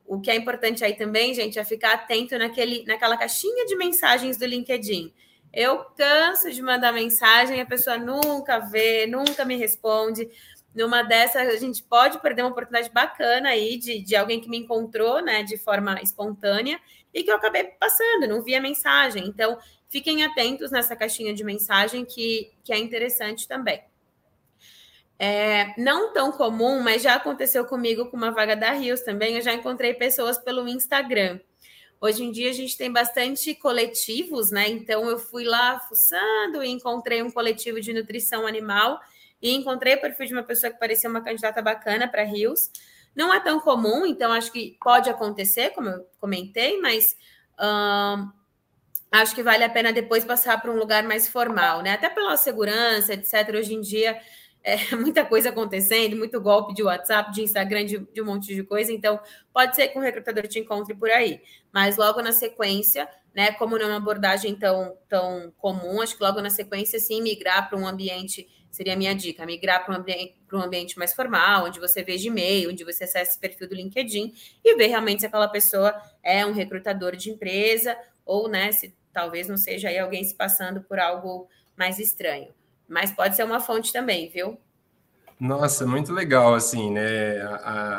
O 0.05 0.21
que 0.21 0.31
é 0.31 0.37
importante 0.37 0.85
aí 0.85 0.93
também, 0.93 1.33
gente, 1.33 1.59
é 1.59 1.65
ficar 1.65 1.95
atento 1.95 2.37
naquele, 2.37 2.85
naquela 2.85 3.17
caixinha 3.17 3.65
de 3.65 3.75
mensagens 3.75 4.37
do 4.37 4.45
LinkedIn. 4.45 5.11
Eu 5.51 5.87
canso 5.97 6.53
de 6.53 6.61
mandar 6.61 6.93
mensagem, 6.93 7.63
a 7.63 7.65
pessoa 7.65 7.97
nunca 7.97 8.59
vê, 8.59 9.07
nunca 9.07 9.43
me 9.43 9.57
responde. 9.57 10.29
Numa 10.75 11.03
dessas, 11.03 11.49
a 11.49 11.57
gente 11.57 11.83
pode 11.83 12.21
perder 12.21 12.43
uma 12.43 12.51
oportunidade 12.51 12.93
bacana 12.93 13.49
aí 13.49 13.79
de, 13.79 14.03
de 14.03 14.15
alguém 14.15 14.39
que 14.39 14.51
me 14.51 14.59
encontrou, 14.59 15.23
né, 15.23 15.45
de 15.45 15.57
forma 15.57 15.99
espontânea 16.03 16.79
e 17.15 17.23
que 17.23 17.31
eu 17.31 17.37
acabei 17.37 17.65
passando, 17.81 18.29
não 18.29 18.43
vi 18.43 18.55
a 18.55 18.61
mensagem. 18.61 19.27
Então, 19.27 19.59
fiquem 19.93 20.25
atentos 20.25 20.71
nessa 20.71 20.97
caixinha 20.97 21.35
de 21.35 21.45
mensagem 21.45 22.03
que, 22.03 22.51
que 22.65 22.73
é 22.73 22.79
interessante 22.79 23.47
também. 23.47 23.85
É, 25.19 25.79
não 25.79 26.15
tão 26.15 26.33
comum, 26.33 26.81
mas 26.81 27.03
já 27.03 27.15
aconteceu 27.15 27.67
comigo 27.67 28.07
com 28.07 28.17
uma 28.17 28.31
vaga 28.31 28.57
da 28.57 28.73
Rios 28.73 29.03
também. 29.03 29.37
Eu 29.37 29.43
já 29.43 29.53
encontrei 29.53 29.93
pessoas 29.93 30.39
pelo 30.39 30.67
Instagram. 30.67 31.39
Hoje 32.01 32.25
em 32.25 32.33
dia 32.33 32.49
a 32.49 32.55
gente 32.55 32.77
tem 32.77 32.91
bastante 32.91 33.55
coletivos, 33.55 34.51
né? 34.51 34.67
Então 34.71 35.09
eu 35.11 35.19
fui 35.19 35.45
lá 35.45 35.79
fuçando 35.81 36.65
e 36.65 36.71
encontrei 36.71 37.23
um 37.23 37.31
coletivo 37.31 37.79
de 37.79 37.93
nutrição 37.93 38.47
animal 38.47 38.99
e 39.43 39.53
encontrei 39.53 39.97
o 39.97 40.01
perfil 40.01 40.27
de 40.27 40.33
uma 40.33 40.43
pessoa 40.43 40.73
que 40.73 40.81
parecia 40.81 41.09
uma 41.09 41.21
candidata 41.21 41.61
bacana 41.61 42.09
para 42.09 42.25
Rios. 42.25 42.71
Não 43.15 43.33
é 43.33 43.39
tão 43.41 43.61
comum, 43.61 44.07
então 44.07 44.33
acho 44.33 44.51
que 44.51 44.79
pode 44.83 45.11
acontecer, 45.11 45.71
como 45.71 45.91
eu 45.91 46.07
comentei, 46.19 46.81
mas 46.81 47.15
acho 49.13 49.35
que 49.35 49.43
vale 49.43 49.63
a 49.63 49.69
pena 49.69 49.93
depois 49.93 50.25
passar 50.25 50.61
para 50.61 50.71
um 50.71 50.77
lugar 50.77 51.05
mais 51.05 51.29
formal, 51.29 51.83
né? 51.83 51.93
Até 51.93 52.09
pela 52.09 52.37
segurança, 52.37 53.13
etc. 53.13 53.55
Hoje 53.55 53.75
em 53.75 53.81
dia 53.81 54.19
é, 54.65 54.95
muita 54.97 55.25
coisa 55.25 55.51
acontecendo, 55.51 56.17
muito 56.17 56.41
golpe 56.41 56.73
de 56.73 56.83
WhatsApp, 56.83 57.33
de 57.33 57.43
Instagram, 57.43 57.85
de, 57.85 57.99
de, 57.99 58.23
um 58.23 58.25
monte 58.25 58.55
de 58.55 58.63
coisa. 58.63 58.93
Então, 58.93 59.21
pode 59.53 59.75
ser 59.75 59.89
que 59.89 59.99
um 59.99 60.03
recrutador 60.03 60.47
te 60.47 60.59
encontre 60.59 60.95
por 60.95 61.11
aí. 61.11 61.41
Mas 61.73 61.97
logo 61.97 62.23
na 62.23 62.33
sequência, 62.33 63.09
né, 63.35 63.53
como 63.53 63.77
não 63.77 63.87
é 63.87 63.89
uma 63.89 63.97
abordagem 63.97 64.55
tão, 64.55 64.97
tão 65.09 65.53
comum, 65.59 66.01
acho 66.01 66.17
que 66.17 66.23
logo 66.23 66.41
na 66.41 66.51
sequência, 66.51 66.99
sim, 67.01 67.21
migrar 67.23 67.69
para 67.69 67.79
um 67.79 67.87
ambiente, 67.87 68.49
seria 68.71 68.93
a 68.93 68.97
minha 68.97 69.15
dica, 69.15 69.45
migrar 69.45 69.85
para 69.85 69.95
um, 69.95 69.99
ambiente, 69.99 70.35
para 70.47 70.59
um 70.59 70.63
ambiente 70.63 70.97
mais 70.97 71.13
formal, 71.13 71.67
onde 71.67 71.81
você 71.81 72.03
veja 72.03 72.29
e-mail, 72.29 72.71
onde 72.71 72.85
você 72.85 73.05
acesse 73.05 73.37
o 73.37 73.41
perfil 73.41 73.69
do 73.69 73.75
LinkedIn 73.75 74.33
e 74.65 74.77
ver 74.77 74.87
realmente 74.87 75.21
se 75.21 75.27
aquela 75.27 75.49
pessoa 75.49 75.95
é 76.23 76.47
um 76.47 76.53
recrutador 76.53 77.17
de 77.17 77.31
empresa 77.31 77.97
ou, 78.25 78.49
né, 78.49 78.71
se 78.71 78.95
talvez 79.13 79.49
não 79.49 79.57
seja 79.57 79.89
aí 79.89 79.99
alguém 79.99 80.25
se 80.25 80.35
passando 80.35 80.81
por 80.83 80.99
algo 80.99 81.49
mais 81.77 81.99
estranho 81.99 82.53
mas 82.93 83.11
pode 83.11 83.35
ser 83.35 83.45
uma 83.45 83.59
fonte 83.59 83.91
também, 83.91 84.29
viu? 84.29 84.59
Nossa, 85.41 85.87
muito 85.87 86.13
legal, 86.13 86.55
assim, 86.55 86.91
né? 86.91 87.41
A, 87.41 87.55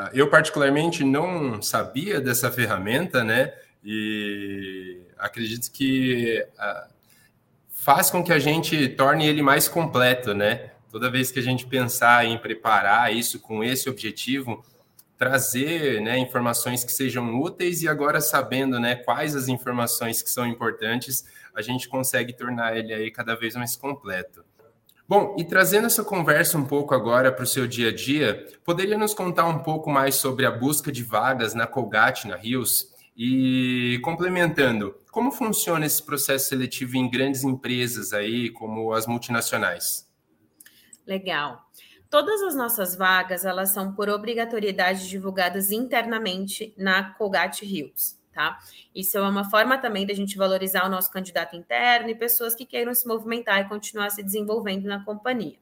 a, 0.06 0.10
eu 0.14 0.30
particularmente 0.30 1.04
não 1.04 1.62
sabia 1.62 2.22
dessa 2.22 2.52
ferramenta, 2.52 3.24
né? 3.24 3.54
E 3.84 5.02
acredito 5.18 5.72
que 5.72 6.46
a, 6.58 6.88
faz 7.70 8.12
com 8.12 8.24
que 8.24 8.32
a 8.32 8.40
gente 8.40 8.88
torne 8.90 9.26
ele 9.26 9.42
mais 9.42 9.68
completo, 9.68 10.34
né? 10.34 10.70
Toda 10.92 11.10
vez 11.10 11.32
que 11.32 11.40
a 11.40 11.44
gente 11.44 11.66
pensar 11.66 12.24
em 12.24 12.38
preparar 12.38 13.12
isso 13.12 13.40
com 13.40 13.64
esse 13.64 13.90
objetivo, 13.90 14.64
trazer 15.24 16.02
né, 16.02 16.18
informações 16.18 16.84
que 16.84 16.92
sejam 16.92 17.40
úteis 17.40 17.82
e 17.82 17.88
agora 17.88 18.20
sabendo 18.20 18.78
né, 18.78 18.94
quais 18.94 19.38
as 19.38 19.48
informações 19.48 20.22
que 20.22 20.30
são 20.30 20.46
importantes, 20.46 21.24
a 21.56 21.62
gente 21.62 21.88
consegue 21.88 22.34
tornar 22.34 22.76
ele 22.76 22.94
aí 22.94 23.10
cada 23.10 23.34
vez 23.34 23.56
mais 23.56 23.74
completo. 23.74 24.44
Bom, 25.08 25.34
e 25.40 25.46
trazendo 25.46 25.88
essa 25.88 26.04
conversa 26.04 26.58
um 26.58 26.66
pouco 26.66 26.94
agora 26.94 27.32
para 27.32 27.44
o 27.44 27.48
seu 27.48 27.66
dia 27.66 27.88
a 27.88 27.96
dia, 27.96 28.46
poderia 28.66 28.98
nos 28.98 29.14
contar 29.14 29.48
um 29.48 29.60
pouco 29.60 29.90
mais 29.90 30.16
sobre 30.16 30.46
a 30.46 30.52
busca 30.52 30.92
de 30.92 31.04
vagas 31.04 31.54
na 31.54 31.66
Colgate, 31.66 32.28
na 32.28 32.36
Rios, 32.36 32.92
E 33.16 34.00
complementando, 34.04 34.96
como 35.12 35.32
funciona 35.32 35.86
esse 35.86 36.04
processo 36.04 36.50
seletivo 36.50 36.98
em 36.98 37.10
grandes 37.10 37.44
empresas 37.44 38.12
aí, 38.12 38.50
como 38.50 38.92
as 38.92 39.06
multinacionais? 39.06 40.06
Legal. 41.06 41.62
Todas 42.14 42.44
as 42.44 42.54
nossas 42.54 42.96
vagas, 42.96 43.44
elas 43.44 43.72
são 43.72 43.92
por 43.92 44.08
obrigatoriedade 44.08 45.10
divulgadas 45.10 45.72
internamente 45.72 46.72
na 46.78 47.12
Colgate 47.16 47.66
Hills, 47.66 48.20
tá? 48.32 48.60
Isso 48.94 49.18
é 49.18 49.22
uma 49.28 49.50
forma 49.50 49.80
também 49.80 50.06
da 50.06 50.14
gente 50.14 50.38
valorizar 50.38 50.86
o 50.86 50.90
nosso 50.90 51.10
candidato 51.10 51.56
interno 51.56 52.12
e 52.12 52.14
pessoas 52.14 52.54
que 52.54 52.68
queiram 52.68 52.94
se 52.94 53.08
movimentar 53.08 53.62
e 53.62 53.68
continuar 53.68 54.12
se 54.12 54.22
desenvolvendo 54.22 54.86
na 54.86 55.04
companhia. 55.04 55.58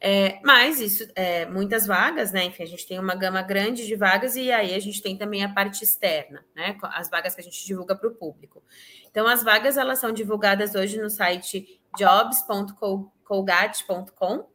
É, 0.00 0.40
mas 0.42 0.80
isso, 0.80 1.08
é, 1.14 1.46
muitas 1.46 1.86
vagas, 1.86 2.32
né? 2.32 2.46
Enfim, 2.46 2.64
a 2.64 2.66
gente 2.66 2.84
tem 2.84 2.98
uma 2.98 3.14
gama 3.14 3.40
grande 3.40 3.86
de 3.86 3.94
vagas 3.94 4.34
e 4.34 4.50
aí 4.50 4.74
a 4.74 4.80
gente 4.80 5.00
tem 5.00 5.16
também 5.16 5.44
a 5.44 5.54
parte 5.54 5.84
externa, 5.84 6.44
né? 6.52 6.76
As 6.82 7.08
vagas 7.08 7.32
que 7.32 7.40
a 7.40 7.44
gente 7.44 7.64
divulga 7.64 7.94
para 7.94 8.08
o 8.08 8.14
público. 8.16 8.60
Então, 9.08 9.28
as 9.28 9.44
vagas 9.44 9.76
elas 9.76 10.00
são 10.00 10.10
divulgadas 10.10 10.74
hoje 10.74 11.00
no 11.00 11.08
site 11.08 11.80
jobs.colgate.com. 11.96 14.53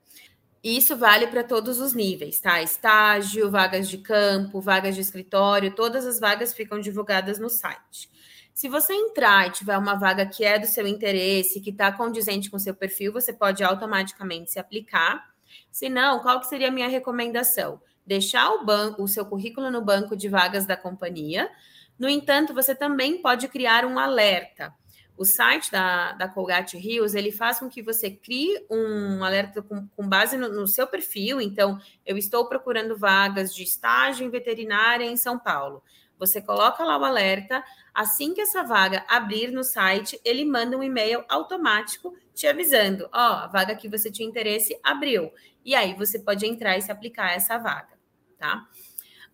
Isso 0.64 0.98
vale 0.98 1.28
para 1.28 1.44
todos 1.44 1.80
os 1.80 1.94
níveis, 1.94 2.40
tá? 2.40 2.62
Estágio, 2.62 3.50
vagas 3.50 3.88
de 3.88 3.98
campo, 3.98 4.60
vagas 4.60 4.94
de 4.94 5.02
escritório, 5.02 5.74
todas 5.74 6.06
as 6.06 6.20
vagas 6.20 6.54
ficam 6.54 6.80
divulgadas 6.80 7.40
no 7.40 7.50
site. 7.50 8.10
Se 8.54 8.68
você 8.68 8.94
entrar 8.94 9.48
e 9.48 9.52
tiver 9.52 9.78
uma 9.78 9.96
vaga 9.96 10.26
que 10.26 10.44
é 10.44 10.60
do 10.60 10.68
seu 10.68 10.86
interesse, 10.86 11.62
que 11.62 11.70
está 11.70 11.94
condizente 11.94 12.50
com 12.50 12.60
seu 12.60 12.76
perfil, 12.76 13.14
você 13.14 13.32
pode 13.32 13.64
automaticamente 13.64 14.52
se 14.52 14.60
aplicar. 14.60 15.30
Se 15.72 15.88
não, 15.88 16.20
qual 16.20 16.42
que 16.42 16.48
seria 16.48 16.68
a 16.68 16.72
minha 16.72 16.90
recomendação? 16.90 17.82
Deixar 18.06 18.52
o, 18.52 18.66
banco, 18.66 19.02
o 19.02 19.08
seu 19.08 19.26
currículo 19.26 19.72
no 19.72 19.82
banco 19.82 20.14
de 20.14 20.28
vagas 20.28 20.66
da 20.66 20.76
companhia. 20.76 21.50
No 21.98 22.10
entanto, 22.10 22.54
você 22.54 22.76
também 22.76 23.22
pode 23.22 23.48
criar 23.48 23.86
um 23.86 23.98
alerta. 23.98 24.74
O 25.20 25.26
site 25.26 25.70
da, 25.70 26.14
da 26.14 26.30
Colgate 26.30 26.78
Rios, 26.78 27.14
ele 27.14 27.30
faz 27.30 27.60
com 27.60 27.68
que 27.68 27.82
você 27.82 28.10
crie 28.10 28.66
um 28.70 29.22
alerta 29.22 29.62
com, 29.62 29.86
com 29.90 30.08
base 30.08 30.38
no, 30.38 30.48
no 30.48 30.66
seu 30.66 30.88
perfil. 30.88 31.42
Então, 31.42 31.78
eu 32.06 32.18
estou 32.18 32.48
procurando 32.48 32.98
vagas 32.98 33.54
de 33.54 33.62
estágio 33.62 34.26
em 34.26 34.30
veterinária 34.30 35.04
em 35.04 35.18
São 35.18 35.38
Paulo. 35.38 35.84
Você 36.18 36.42
coloca 36.42 36.86
lá 36.86 36.98
o 36.98 37.04
alerta, 37.04 37.62
assim 37.94 38.34
que 38.34 38.40
essa 38.40 38.64
vaga 38.64 39.04
abrir 39.10 39.52
no 39.52 39.62
site, 39.62 40.18
ele 40.24 40.46
manda 40.46 40.78
um 40.78 40.84
e-mail 40.84 41.26
automático 41.28 42.16
te 42.34 42.48
avisando: 42.48 43.10
ó, 43.12 43.32
oh, 43.32 43.34
a 43.44 43.48
vaga 43.48 43.76
que 43.76 43.90
você 43.90 44.10
tinha 44.10 44.28
interesse 44.28 44.80
abriu. 44.82 45.30
E 45.66 45.76
aí 45.76 45.94
você 45.96 46.18
pode 46.18 46.46
entrar 46.46 46.78
e 46.78 46.82
se 46.82 46.94
aplicar 46.94 47.26
a 47.26 47.34
essa 47.34 47.58
vaga, 47.58 48.00
tá? 48.38 48.66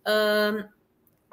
Um, 0.08 0.75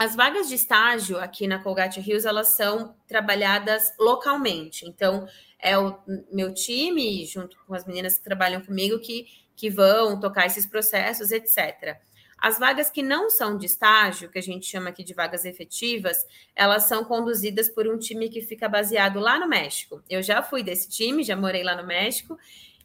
as 0.02 0.16
vagas 0.16 0.48
de 0.48 0.56
estágio 0.56 1.16
aqui 1.16 1.46
na 1.46 1.62
Colgate 1.62 2.00
Hills, 2.00 2.26
elas 2.26 2.48
são 2.48 2.96
trabalhadas 3.06 3.92
localmente. 3.96 4.84
Então, 4.84 5.28
é 5.60 5.78
o 5.78 5.96
meu 6.32 6.52
time, 6.52 7.24
junto 7.24 7.56
com 7.64 7.72
as 7.72 7.86
meninas 7.86 8.18
que 8.18 8.24
trabalham 8.24 8.60
comigo, 8.60 8.98
que, 8.98 9.26
que 9.54 9.70
vão 9.70 10.18
tocar 10.18 10.46
esses 10.46 10.66
processos, 10.66 11.30
etc. 11.30 12.00
As 12.36 12.58
vagas 12.58 12.90
que 12.90 13.00
não 13.00 13.30
são 13.30 13.56
de 13.56 13.66
estágio, 13.66 14.28
que 14.28 14.40
a 14.40 14.42
gente 14.42 14.66
chama 14.66 14.90
aqui 14.90 15.04
de 15.04 15.14
vagas 15.14 15.44
efetivas, 15.44 16.26
elas 16.56 16.88
são 16.88 17.04
conduzidas 17.04 17.68
por 17.68 17.86
um 17.86 17.96
time 17.96 18.28
que 18.28 18.40
fica 18.40 18.68
baseado 18.68 19.20
lá 19.20 19.38
no 19.38 19.46
México. 19.46 20.02
Eu 20.10 20.20
já 20.20 20.42
fui 20.42 20.64
desse 20.64 20.88
time, 20.88 21.22
já 21.22 21.36
morei 21.36 21.62
lá 21.62 21.80
no 21.80 21.86
México, 21.86 22.36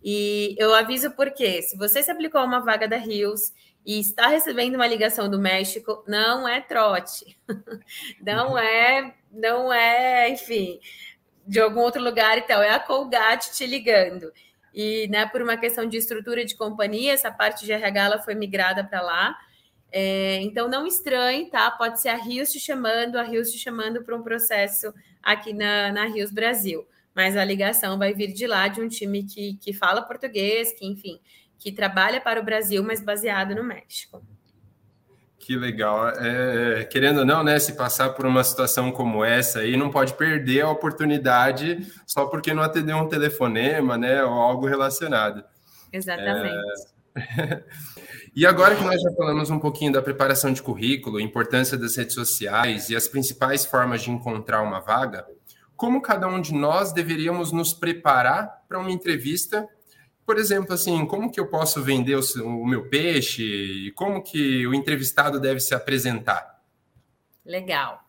e 0.03 0.55
eu 0.59 0.75
aviso 0.75 1.09
porque, 1.15 1.63
se 1.63 1.75
você 1.75 2.03
se 2.03 2.11
aplicou 2.11 2.39
a 2.39 2.43
uma 2.43 2.59
vaga 2.59 2.87
da 2.87 2.97
Rios 2.97 3.51
e 3.87 4.01
está 4.01 4.27
recebendo 4.27 4.75
uma 4.75 4.85
ligação 4.85 5.29
do 5.29 5.39
México, 5.39 6.03
não 6.05 6.45
é 6.45 6.59
trote. 6.59 7.37
não 8.21 8.59
é, 8.59 9.15
não 9.31 9.71
é, 9.71 10.29
enfim, 10.29 10.81
de 11.47 11.57
algum 11.57 11.79
outro 11.79 12.03
lugar 12.03 12.37
e 12.37 12.41
tal, 12.41 12.61
é 12.61 12.69
a 12.69 12.81
Colgate 12.81 13.53
te 13.53 13.65
ligando. 13.65 14.29
E, 14.73 15.07
né, 15.07 15.25
por 15.25 15.41
uma 15.41 15.55
questão 15.55 15.87
de 15.87 15.95
estrutura 15.95 16.43
de 16.43 16.53
companhia, 16.53 17.13
essa 17.13 17.31
parte 17.31 17.65
de 17.65 17.71
RH 17.71 18.03
ela 18.03 18.19
foi 18.19 18.35
migrada 18.35 18.83
para 18.83 19.01
lá. 19.01 19.37
É, 19.89 20.41
então, 20.41 20.67
não 20.67 20.85
estranhe, 20.85 21.49
tá? 21.49 21.71
Pode 21.71 22.01
ser 22.01 22.09
a 22.09 22.17
Rios 22.17 22.51
te 22.51 22.59
chamando, 22.59 23.15
a 23.15 23.23
Rios 23.23 23.53
te 23.53 23.57
chamando 23.57 24.03
para 24.03 24.17
um 24.17 24.21
processo 24.21 24.93
aqui 25.23 25.53
na, 25.53 25.93
na 25.93 26.05
Rios 26.07 26.29
Brasil. 26.29 26.85
Mas 27.15 27.37
a 27.37 27.45
ligação 27.45 27.97
vai 27.97 28.13
vir 28.13 28.33
de 28.33 28.45
lá, 28.45 28.67
de 28.67 28.81
um 28.81 28.89
time 28.89 29.23
que, 29.23 29.57
que 29.61 29.71
fala 29.71 30.01
português, 30.01 30.73
que, 30.73 30.85
enfim, 30.85 31.21
que 31.57 31.71
trabalha 31.71 32.21
para 32.21 32.39
o 32.39 32.43
Brasil, 32.43 32.83
mas 32.83 33.01
baseado 33.01 33.55
no 33.55 33.63
México. 33.63 34.21
Que 35.39 35.55
legal. 35.55 36.09
É, 36.09 36.83
querendo 36.85 37.19
ou 37.19 37.25
não, 37.25 37.43
né? 37.43 37.57
Se 37.57 37.73
passar 37.73 38.09
por 38.09 38.25
uma 38.25 38.43
situação 38.43 38.91
como 38.91 39.23
essa 39.23 39.59
aí, 39.59 39.77
não 39.77 39.89
pode 39.89 40.13
perder 40.13 40.61
a 40.61 40.69
oportunidade 40.69 41.87
só 42.05 42.25
porque 42.25 42.53
não 42.53 42.63
atendeu 42.63 42.97
um 42.97 43.07
telefonema, 43.07 43.97
né? 43.97 44.23
Ou 44.23 44.33
algo 44.33 44.67
relacionado. 44.67 45.43
Exatamente. 45.91 46.55
É... 47.15 47.63
E 48.37 48.45
agora 48.45 48.75
que 48.75 48.83
nós 48.83 49.01
já 49.01 49.11
falamos 49.13 49.49
um 49.49 49.57
pouquinho 49.57 49.91
da 49.91 49.99
preparação 49.99 50.53
de 50.53 50.61
currículo, 50.61 51.19
importância 51.19 51.75
das 51.75 51.95
redes 51.95 52.13
sociais 52.13 52.87
e 52.91 52.95
as 52.95 53.07
principais 53.07 53.65
formas 53.65 54.03
de 54.03 54.11
encontrar 54.11 54.61
uma 54.61 54.79
vaga, 54.79 55.25
como 55.75 56.03
cada 56.03 56.27
um 56.27 56.39
de 56.39 56.53
nós 56.53 56.93
deveríamos 56.93 57.51
nos 57.51 57.73
preparar 57.73 58.63
para 58.69 58.77
uma 58.77 58.91
entrevista? 58.91 59.67
Por 60.27 60.37
exemplo, 60.37 60.73
assim, 60.73 61.05
como 61.05 61.31
que 61.31 61.39
eu 61.39 61.47
posso 61.47 61.81
vender 61.81 62.17
o, 62.17 62.45
o 62.45 62.67
meu 62.67 62.89
peixe 62.89 63.41
e 63.41 63.91
como 63.93 64.21
que 64.21 64.67
o 64.67 64.73
entrevistado 64.73 65.39
deve 65.39 65.61
se 65.61 65.73
apresentar? 65.73 66.61
Legal. 67.45 68.03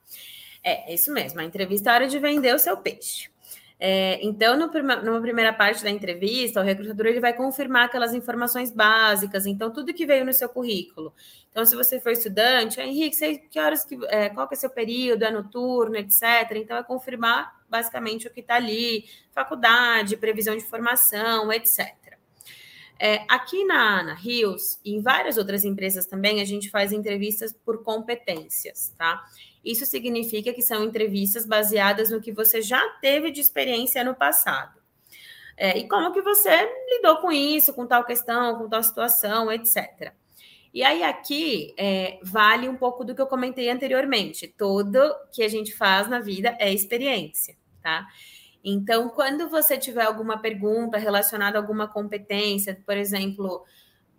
É, 0.61 0.91
é 0.91 0.95
isso 0.95 1.13
mesmo. 1.13 1.39
A 1.39 1.45
entrevista 1.45 1.91
é 1.91 1.95
hora 1.95 2.09
de 2.09 2.19
vender 2.19 2.53
o 2.53 2.59
seu 2.59 2.77
peixe. 2.77 3.31
É, 3.79 4.19
então, 4.21 4.59
no 4.59 4.67
numa 5.05 5.21
primeira 5.21 5.53
parte 5.53 5.85
da 5.85 5.91
entrevista, 5.91 6.61
o 6.61 6.65
recrutador 6.65 7.07
ele 7.07 7.21
vai 7.21 7.33
confirmar 7.33 7.85
aquelas 7.85 8.13
informações 8.13 8.73
básicas, 8.73 9.47
então 9.47 9.73
tudo 9.73 9.95
que 9.95 10.05
veio 10.05 10.25
no 10.25 10.33
seu 10.33 10.49
currículo. 10.49 11.15
Então, 11.53 11.65
se 11.65 11.77
você 11.77 12.01
for 12.01 12.11
estudante, 12.11 12.81
ah, 12.81 12.85
Henrique, 12.85 13.15
sei 13.15 13.39
que 13.39 13.61
horas 13.61 13.85
que, 13.85 13.97
é, 14.09 14.29
qual 14.31 14.49
que 14.49 14.55
é 14.55 14.59
seu 14.59 14.71
período, 14.71 15.23
é 15.23 15.31
noturno, 15.31 15.95
etc. 15.95 16.51
Então, 16.57 16.77
é 16.77 16.83
confirmar 16.83 17.57
basicamente 17.71 18.27
o 18.27 18.31
que 18.33 18.41
está 18.41 18.57
ali, 18.57 19.05
faculdade, 19.31 20.17
previsão 20.17 20.57
de 20.57 20.65
formação, 20.65 21.53
etc. 21.53 21.95
É, 23.00 23.25
aqui 23.28 23.64
na 23.64 24.00
Ana 24.00 24.14
Rios 24.14 24.81
e 24.85 24.95
em 24.95 25.00
várias 25.00 25.37
outras 25.37 25.64
empresas 25.64 26.07
também, 26.07 26.40
a 26.40 26.45
gente 26.45 26.69
faz 26.69 26.93
entrevistas 26.93 27.52
por 27.52 27.85
competências, 27.85 28.93
tá? 28.99 29.25
Isso 29.64 29.87
significa 29.87 30.52
que 30.52 30.62
são 30.62 30.83
entrevistas 30.83 31.47
baseadas 31.47 32.11
no 32.11 32.21
que 32.21 32.33
você 32.33 32.61
já 32.61 32.83
teve 33.00 33.31
de 33.31 33.40
experiência 33.40 34.02
no 34.02 34.14
passado. 34.14 34.81
É, 35.57 35.76
e 35.76 35.88
como 35.88 36.12
que 36.12 36.23
você 36.23 36.50
lidou 36.88 37.17
com 37.19 37.31
isso, 37.33 37.73
com 37.73 37.87
tal 37.87 38.05
questão, 38.05 38.57
com 38.57 38.69
tal 38.69 38.83
situação, 38.83 39.50
etc. 39.50 40.12
E 40.73 40.83
aí 40.83 41.02
aqui 41.02 41.75
é, 41.76 42.19
vale 42.23 42.69
um 42.69 42.76
pouco 42.76 43.05
do 43.05 43.14
que 43.14 43.21
eu 43.21 43.26
comentei 43.26 43.69
anteriormente. 43.69 44.52
Tudo 44.57 45.00
que 45.33 45.43
a 45.43 45.49
gente 45.49 45.75
faz 45.75 46.09
na 46.09 46.21
vida 46.21 46.57
é 46.61 46.73
experiência, 46.73 47.57
tá? 47.83 48.07
Então, 48.65 49.09
quando 49.09 49.49
você 49.49 49.79
tiver 49.79 50.05
alguma 50.05 50.38
pergunta 50.38 50.99
relacionada 50.99 51.59
a 51.59 51.61
alguma 51.61 51.88
competência, 51.88 52.81
por 52.85 52.97
exemplo, 52.97 53.65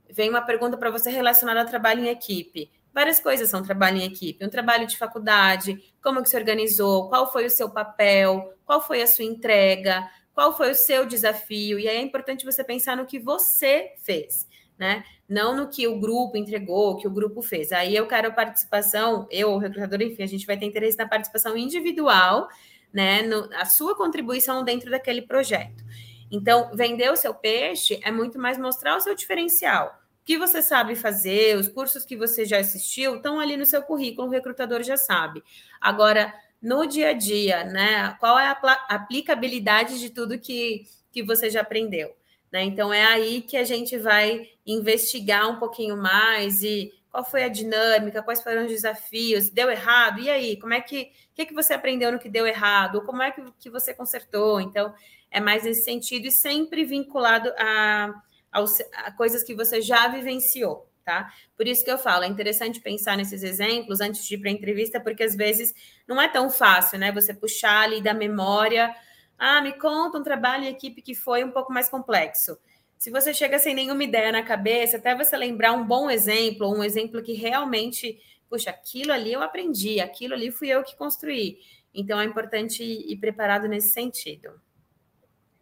vem 0.10 0.30
uma 0.30 0.42
pergunta 0.42 0.78
para 0.78 0.90
você 0.90 1.10
relacionada 1.10 1.62
ao 1.62 1.66
trabalho 1.66 2.06
em 2.06 2.10
equipe 2.10 2.72
várias 2.94 3.20
coisas 3.20 3.50
são 3.50 3.64
trabalho 3.64 3.98
em 3.98 4.06
equipe, 4.06 4.46
um 4.46 4.50
trabalho 4.50 4.88
de 4.88 4.98
faculdade, 4.98 5.94
como 6.02 6.22
que 6.22 6.30
se 6.30 6.38
organizou, 6.38 7.10
qual 7.10 7.32
foi 7.32 7.46
o 7.46 7.50
seu 7.50 7.70
papel, 7.70 8.54
qual 8.66 8.82
foi 8.82 9.02
a 9.02 9.08
sua 9.08 9.26
entrega, 9.26 10.10
qual 10.34 10.56
foi 10.56 10.72
o 10.72 10.76
seu 10.76 11.06
desafio, 11.06 11.80
e 11.80 11.88
aí 11.88 11.98
é 11.98 12.02
importante 12.02 12.46
você 12.46 12.64
pensar 12.64 12.98
no 12.98 13.06
que 13.06 13.20
você 13.20 13.94
fez, 14.04 14.48
né? 14.78 15.04
Não 15.28 15.56
no 15.56 15.70
que 15.70 15.88
o 15.88 16.00
grupo 16.00 16.38
entregou, 16.38 16.98
que 16.98 17.08
o 17.08 17.12
grupo 17.12 17.42
fez. 17.42 17.72
Aí 17.72 17.96
eu 17.96 18.08
quero 18.08 18.34
participação, 18.34 19.28
eu, 19.30 19.52
o 19.52 19.58
recrutador, 19.58 20.02
enfim, 20.02 20.24
a 20.24 20.28
gente 20.28 20.46
vai 20.46 20.58
ter 20.58 20.66
interesse 20.66 20.98
na 20.98 21.08
participação 21.08 21.56
individual, 21.56 22.48
né? 22.94 23.22
No, 23.22 23.50
a 23.54 23.66
sua 23.66 23.96
contribuição 23.96 24.64
dentro 24.64 24.90
daquele 24.90 25.22
projeto. 25.22 25.84
Então, 26.32 26.72
vender 26.74 27.12
o 27.12 27.16
seu 27.16 27.34
peixe 27.34 28.00
é 28.04 28.12
muito 28.12 28.38
mais 28.38 28.58
mostrar 28.58 28.96
o 28.96 29.02
seu 29.02 29.16
diferencial 29.16 30.00
que 30.30 30.38
você 30.38 30.62
sabe 30.62 30.94
fazer, 30.94 31.58
os 31.58 31.68
cursos 31.68 32.06
que 32.06 32.16
você 32.16 32.46
já 32.46 32.60
assistiu, 32.60 33.16
estão 33.16 33.40
ali 33.40 33.58
no 33.58 33.66
seu 33.66 33.82
currículo, 33.82 34.28
o 34.28 34.32
recrutador 34.32 34.84
já 34.84 34.96
sabe. 34.96 35.42
Agora, 35.82 36.32
no 36.62 36.86
dia 36.86 37.10
a 37.10 37.14
dia, 37.14 37.64
né? 37.64 38.16
Qual 38.20 38.38
é 38.38 38.46
a 38.46 38.60
aplicabilidade 38.90 40.00
de 40.00 40.12
tudo 40.12 40.38
que, 40.38 40.84
que 41.12 41.24
você 41.24 41.50
já 41.50 41.62
aprendeu? 41.62 42.16
Né? 42.52 42.64
Então, 42.64 42.94
é 42.94 43.04
aí 43.06 43.42
que 43.42 43.58
a 43.58 43.64
gente 43.64 43.98
vai 43.98 44.48
investigar 44.68 45.50
um 45.50 45.58
pouquinho 45.58 45.98
mais 45.98 46.62
e 46.62 46.94
qual 47.12 47.24
foi 47.24 47.44
a 47.44 47.50
dinâmica, 47.50 48.22
quais 48.24 48.42
foram 48.42 48.66
os 48.66 48.72
desafios, 48.72 49.50
deu 49.50 49.70
errado, 49.70 50.20
e 50.20 50.30
aí, 50.30 50.60
como 50.60 50.74
é 50.74 50.82
que, 50.82 51.12
que, 51.34 51.48
que 51.48 51.54
você 51.54 51.74
aprendeu 51.74 52.12
no 52.12 52.20
que 52.20 52.30
deu 52.30 52.46
errado, 52.46 53.04
como 53.04 53.22
é 53.22 53.32
que, 53.32 53.42
que 53.60 53.70
você 53.70 53.94
consertou? 53.94 54.62
Então, 54.62 54.94
é 55.32 55.40
mais 55.40 55.64
nesse 55.64 55.84
sentido 55.84 56.28
e 56.28 56.32
sempre 56.32 56.84
vinculado 56.84 57.52
a 57.58 58.14
a 58.52 59.12
coisas 59.12 59.44
que 59.44 59.54
você 59.54 59.82
já 59.82 60.08
vivenciou, 60.08 60.90
tá? 61.06 61.32
Por 61.56 61.68
isso 61.68 61.84
que 61.84 61.92
eu 61.92 61.98
falo, 61.98 62.24
é 62.24 62.28
interessante 62.28 62.82
pensar 62.82 63.16
nesses 63.16 63.44
exemplos 63.44 64.02
antes 64.02 64.26
de 64.26 64.36
ir 64.36 64.40
para 64.40 64.50
a 64.50 64.54
entrevista, 64.54 65.00
porque 65.00 65.24
às 65.24 65.36
vezes 65.36 65.74
não 66.08 66.20
é 66.22 66.28
tão 66.28 66.50
fácil, 66.50 66.98
né? 66.98 67.12
Você 67.12 67.34
puxar 67.34 67.82
ali 67.82 68.02
da 68.02 68.14
memória, 68.14 68.94
ah, 69.38 69.62
me 69.62 69.74
conta 69.74 70.18
um 70.18 70.24
trabalho 70.24 70.64
em 70.64 70.70
equipe 70.70 71.02
que 71.02 71.14
foi 71.14 71.44
um 71.44 71.52
pouco 71.52 71.72
mais 71.72 71.90
complexo. 71.90 72.58
Se 73.00 73.10
você 73.10 73.34
chega 73.34 73.58
sem 73.58 73.74
nenhuma 73.74 74.04
ideia 74.04 74.30
na 74.30 74.44
cabeça, 74.44 74.98
até 74.98 75.16
você 75.16 75.38
lembrar 75.38 75.72
um 75.72 75.88
bom 75.88 76.12
exemplo, 76.12 76.70
um 76.70 76.84
exemplo 76.84 77.24
que 77.24 77.32
realmente, 77.32 78.20
puxa, 78.50 78.72
aquilo 78.72 79.14
ali 79.14 79.32
eu 79.32 79.42
aprendi, 79.42 80.02
aquilo 80.02 80.34
ali 80.34 80.52
fui 80.52 80.68
eu 80.68 80.84
que 80.84 80.98
construí. 80.98 81.60
Então 81.94 82.20
é 82.20 82.26
importante 82.26 82.84
ir 82.84 83.16
preparado 83.16 83.70
nesse 83.70 83.94
sentido. 83.94 84.52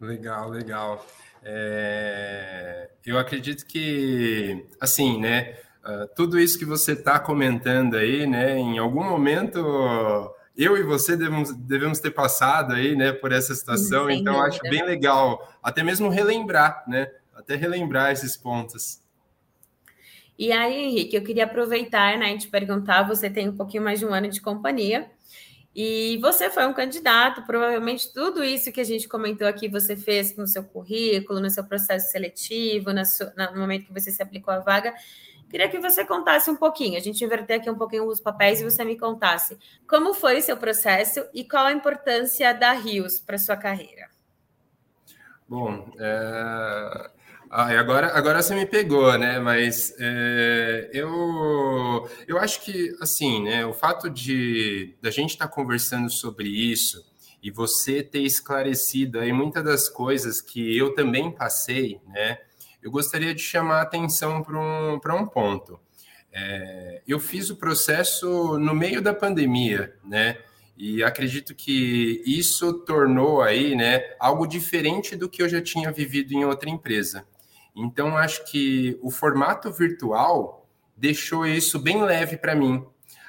Legal, 0.00 0.50
legal. 0.50 1.06
É... 1.44 2.90
Eu 3.06 3.16
acredito 3.16 3.64
que, 3.66 4.66
assim, 4.80 5.20
né? 5.20 5.56
Uh, 5.84 6.08
tudo 6.16 6.40
isso 6.40 6.58
que 6.58 6.64
você 6.64 6.90
está 6.90 7.20
comentando 7.20 7.96
aí, 7.96 8.26
né? 8.26 8.58
Em 8.58 8.78
algum 8.78 9.04
momento 9.04 10.34
eu 10.56 10.76
e 10.76 10.82
você 10.82 11.16
devemos, 11.16 11.54
devemos 11.54 12.00
ter 12.00 12.10
passado 12.10 12.74
aí, 12.74 12.96
né, 12.96 13.12
por 13.12 13.30
essa 13.30 13.54
situação. 13.54 14.08
Sim, 14.08 14.14
então 14.14 14.42
acho 14.42 14.60
bem 14.62 14.84
legal, 14.84 15.48
até 15.62 15.84
mesmo 15.84 16.08
relembrar, 16.08 16.82
né? 16.88 17.08
Até 17.38 17.54
relembrar 17.54 18.10
esses 18.10 18.36
pontos. 18.36 19.00
E 20.36 20.52
aí, 20.52 20.76
Henrique, 20.76 21.16
eu 21.16 21.22
queria 21.22 21.44
aproveitar 21.44 22.18
né, 22.18 22.34
e 22.34 22.38
te 22.38 22.48
perguntar: 22.48 23.02
você 23.04 23.30
tem 23.30 23.48
um 23.48 23.56
pouquinho 23.56 23.84
mais 23.84 23.98
de 23.98 24.06
um 24.06 24.12
ano 24.12 24.28
de 24.28 24.40
companhia. 24.40 25.10
E 25.74 26.18
você 26.20 26.50
foi 26.50 26.66
um 26.66 26.72
candidato, 26.72 27.42
provavelmente 27.42 28.12
tudo 28.12 28.42
isso 28.42 28.72
que 28.72 28.80
a 28.80 28.84
gente 28.84 29.06
comentou 29.06 29.46
aqui 29.46 29.68
você 29.68 29.94
fez 29.94 30.36
no 30.36 30.44
seu 30.44 30.64
currículo, 30.64 31.38
no 31.38 31.48
seu 31.48 31.62
processo 31.62 32.10
seletivo, 32.10 32.90
no 32.92 33.60
momento 33.60 33.86
que 33.86 33.92
você 33.92 34.10
se 34.10 34.20
aplicou 34.20 34.52
à 34.52 34.58
vaga. 34.58 34.92
Queria 35.48 35.68
que 35.68 35.78
você 35.78 36.04
contasse 36.04 36.50
um 36.50 36.56
pouquinho, 36.56 36.96
a 36.96 37.00
gente 37.00 37.24
inverter 37.24 37.60
aqui 37.60 37.70
um 37.70 37.78
pouquinho 37.78 38.06
os 38.06 38.20
papéis 38.20 38.60
e 38.60 38.64
você 38.64 38.84
me 38.84 38.98
contasse 38.98 39.56
como 39.88 40.12
foi 40.12 40.38
o 40.38 40.42
seu 40.42 40.56
processo 40.56 41.24
e 41.32 41.44
qual 41.44 41.66
a 41.66 41.72
importância 41.72 42.52
da 42.52 42.72
Rios 42.72 43.20
para 43.20 43.38
sua 43.38 43.56
carreira. 43.56 44.08
Bom, 45.48 45.90
é... 45.98 47.10
Ah, 47.50 47.78
agora, 47.78 48.08
agora 48.08 48.42
você 48.42 48.54
me 48.54 48.66
pegou, 48.66 49.16
né? 49.18 49.38
Mas 49.38 49.94
é, 49.98 50.90
eu, 50.92 52.08
eu 52.26 52.38
acho 52.38 52.60
que, 52.62 52.94
assim, 53.00 53.42
né? 53.42 53.64
O 53.64 53.72
fato 53.72 54.10
de 54.10 54.94
da 55.00 55.10
gente 55.10 55.30
estar 55.30 55.48
tá 55.48 55.52
conversando 55.52 56.10
sobre 56.10 56.48
isso 56.48 57.02
e 57.42 57.50
você 57.50 58.02
ter 58.02 58.20
esclarecido 58.20 59.18
aí 59.18 59.32
muitas 59.32 59.64
das 59.64 59.88
coisas 59.88 60.40
que 60.40 60.76
eu 60.76 60.94
também 60.94 61.30
passei, 61.30 62.00
né? 62.06 62.38
Eu 62.82 62.90
gostaria 62.90 63.34
de 63.34 63.40
chamar 63.40 63.78
a 63.78 63.82
atenção 63.82 64.42
para 64.42 64.58
um, 64.58 65.22
um 65.22 65.26
ponto. 65.26 65.80
É, 66.30 67.02
eu 67.08 67.18
fiz 67.18 67.48
o 67.48 67.56
processo 67.56 68.58
no 68.58 68.74
meio 68.74 69.00
da 69.00 69.14
pandemia, 69.14 69.94
né? 70.04 70.36
E 70.76 71.02
acredito 71.02 71.54
que 71.54 72.22
isso 72.24 72.72
tornou 72.84 73.42
aí, 73.42 73.74
né, 73.74 74.14
algo 74.20 74.46
diferente 74.46 75.16
do 75.16 75.28
que 75.28 75.42
eu 75.42 75.48
já 75.48 75.60
tinha 75.60 75.90
vivido 75.90 76.32
em 76.32 76.44
outra 76.44 76.70
empresa. 76.70 77.26
Então, 77.78 78.16
acho 78.16 78.44
que 78.50 78.98
o 79.00 79.08
formato 79.08 79.72
virtual 79.72 80.68
deixou 80.96 81.46
isso 81.46 81.78
bem 81.78 82.02
leve 82.02 82.36
para 82.36 82.54
mim. 82.54 82.84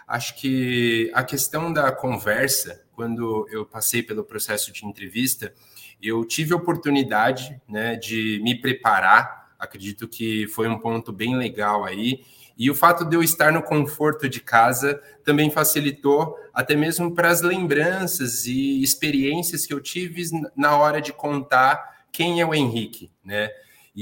Acho 0.08 0.36
que 0.42 1.12
a 1.14 1.24
questão 1.24 1.72
da 1.72 1.92
conversa, 1.92 2.84
quando 2.94 3.48
eu 3.52 3.64
passei 3.64 4.02
pelo 4.02 4.24
processo 4.24 4.74
de 4.74 4.88
entrevista, 4.88 5.54
eu 6.02 6.26
tive 6.26 6.54
a 6.54 6.58
oportunidade 6.58 7.62
né, 7.70 7.96
de 7.96 8.42
me 8.44 8.60
preparar. 8.60 9.54
Acredito 9.60 10.08
que 10.08 10.48
foi 10.48 10.68
um 10.68 10.80
ponto 10.80 11.14
bem 11.14 11.38
legal 11.38 11.86
aí. 11.86 12.24
E 12.58 12.72
o 12.72 12.76
fato 12.76 13.06
de 13.06 13.16
eu 13.16 13.22
estar 13.22 13.54
no 13.54 13.62
conforto 13.62 14.28
de 14.28 14.42
casa 14.42 15.00
também 15.24 15.52
facilitou, 15.52 16.36
até 16.52 16.76
mesmo 16.76 17.14
para 17.14 17.30
as 17.30 17.42
lembranças 17.42 18.48
e 18.48 18.82
experiências 18.82 19.66
que 19.66 19.74
eu 19.74 19.80
tive 19.80 20.24
na 20.58 20.76
hora 20.76 21.00
de 21.00 21.14
contar 21.14 22.08
quem 22.12 22.42
é 22.42 22.46
o 22.46 22.56
Henrique, 22.56 23.12
né? 23.24 23.50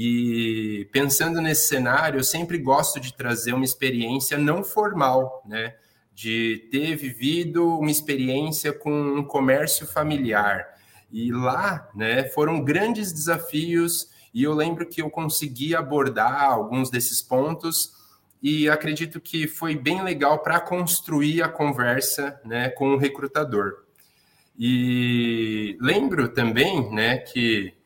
E 0.00 0.88
pensando 0.92 1.40
nesse 1.40 1.66
cenário, 1.66 2.20
eu 2.20 2.22
sempre 2.22 2.56
gosto 2.56 3.00
de 3.00 3.12
trazer 3.12 3.52
uma 3.52 3.64
experiência 3.64 4.38
não 4.38 4.62
formal, 4.62 5.42
né? 5.44 5.74
De 6.14 6.68
ter 6.70 6.94
vivido 6.94 7.66
uma 7.76 7.90
experiência 7.90 8.72
com 8.72 8.92
um 8.92 9.24
comércio 9.24 9.88
familiar. 9.88 10.68
E 11.10 11.32
lá, 11.32 11.90
né, 11.96 12.28
foram 12.28 12.62
grandes 12.62 13.12
desafios 13.12 14.08
e 14.32 14.44
eu 14.44 14.54
lembro 14.54 14.86
que 14.86 15.02
eu 15.02 15.10
consegui 15.10 15.74
abordar 15.74 16.44
alguns 16.44 16.90
desses 16.90 17.20
pontos 17.20 17.92
e 18.40 18.68
acredito 18.68 19.20
que 19.20 19.48
foi 19.48 19.74
bem 19.74 20.04
legal 20.04 20.38
para 20.44 20.60
construir 20.60 21.42
a 21.42 21.48
conversa, 21.48 22.40
né, 22.44 22.68
com 22.68 22.94
o 22.94 22.98
recrutador. 22.98 23.82
E 24.56 25.76
lembro 25.80 26.28
também, 26.28 26.88
né, 26.88 27.18
que 27.18 27.77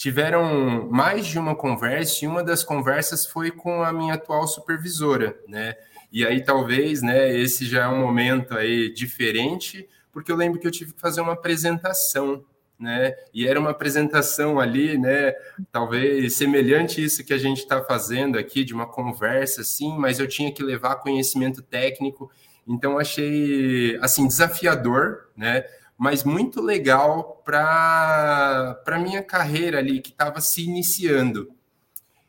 tiveram 0.00 0.88
mais 0.90 1.26
de 1.26 1.38
uma 1.38 1.54
conversa 1.54 2.24
e 2.24 2.26
uma 2.26 2.42
das 2.42 2.64
conversas 2.64 3.26
foi 3.26 3.50
com 3.50 3.82
a 3.82 3.92
minha 3.92 4.14
atual 4.14 4.48
supervisora, 4.48 5.38
né? 5.46 5.76
E 6.10 6.24
aí 6.24 6.42
talvez, 6.42 7.02
né, 7.02 7.36
esse 7.36 7.66
já 7.66 7.84
é 7.84 7.88
um 7.88 8.00
momento 8.00 8.56
aí 8.56 8.90
diferente, 8.94 9.86
porque 10.10 10.32
eu 10.32 10.36
lembro 10.36 10.58
que 10.58 10.66
eu 10.66 10.70
tive 10.70 10.94
que 10.94 11.00
fazer 11.00 11.20
uma 11.20 11.34
apresentação, 11.34 12.42
né? 12.78 13.14
E 13.34 13.46
era 13.46 13.60
uma 13.60 13.72
apresentação 13.72 14.58
ali, 14.58 14.96
né, 14.96 15.34
talvez 15.70 16.34
semelhante 16.34 17.02
a 17.02 17.04
isso 17.04 17.22
que 17.22 17.34
a 17.34 17.38
gente 17.38 17.58
está 17.58 17.82
fazendo 17.84 18.38
aqui 18.38 18.64
de 18.64 18.72
uma 18.72 18.86
conversa 18.86 19.60
assim, 19.60 19.94
mas 19.98 20.18
eu 20.18 20.26
tinha 20.26 20.50
que 20.50 20.62
levar 20.62 20.96
conhecimento 20.96 21.60
técnico, 21.60 22.30
então 22.66 22.98
achei 22.98 23.98
assim 24.00 24.26
desafiador, 24.26 25.28
né? 25.36 25.62
Mas 26.00 26.24
muito 26.24 26.62
legal 26.62 27.42
para 27.44 28.82
a 28.86 28.98
minha 28.98 29.22
carreira 29.22 29.76
ali, 29.76 30.00
que 30.00 30.08
estava 30.08 30.40
se 30.40 30.62
iniciando. 30.62 31.50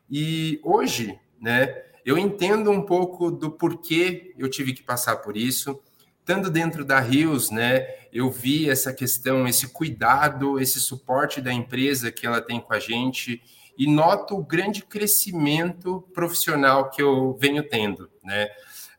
E 0.09 0.59
hoje, 0.61 1.17
né, 1.39 1.81
eu 2.05 2.17
entendo 2.17 2.69
um 2.69 2.81
pouco 2.81 3.31
do 3.31 3.49
porquê 3.49 4.35
eu 4.37 4.49
tive 4.49 4.73
que 4.73 4.83
passar 4.83 5.15
por 5.17 5.37
isso. 5.37 5.81
Estando 6.19 6.51
dentro 6.51 6.83
da 6.83 6.99
Rios, 6.99 7.49
né, 7.49 7.87
eu 8.11 8.29
vi 8.29 8.69
essa 8.69 8.91
questão, 8.91 9.47
esse 9.47 9.69
cuidado, 9.69 10.59
esse 10.59 10.81
suporte 10.81 11.39
da 11.39 11.53
empresa 11.53 12.11
que 12.11 12.27
ela 12.27 12.41
tem 12.41 12.59
com 12.59 12.73
a 12.73 12.79
gente 12.79 13.41
e 13.77 13.87
noto 13.87 14.35
o 14.35 14.43
grande 14.43 14.83
crescimento 14.83 16.01
profissional 16.13 16.89
que 16.89 17.01
eu 17.01 17.37
venho 17.39 17.63
tendo, 17.63 18.09
né? 18.21 18.49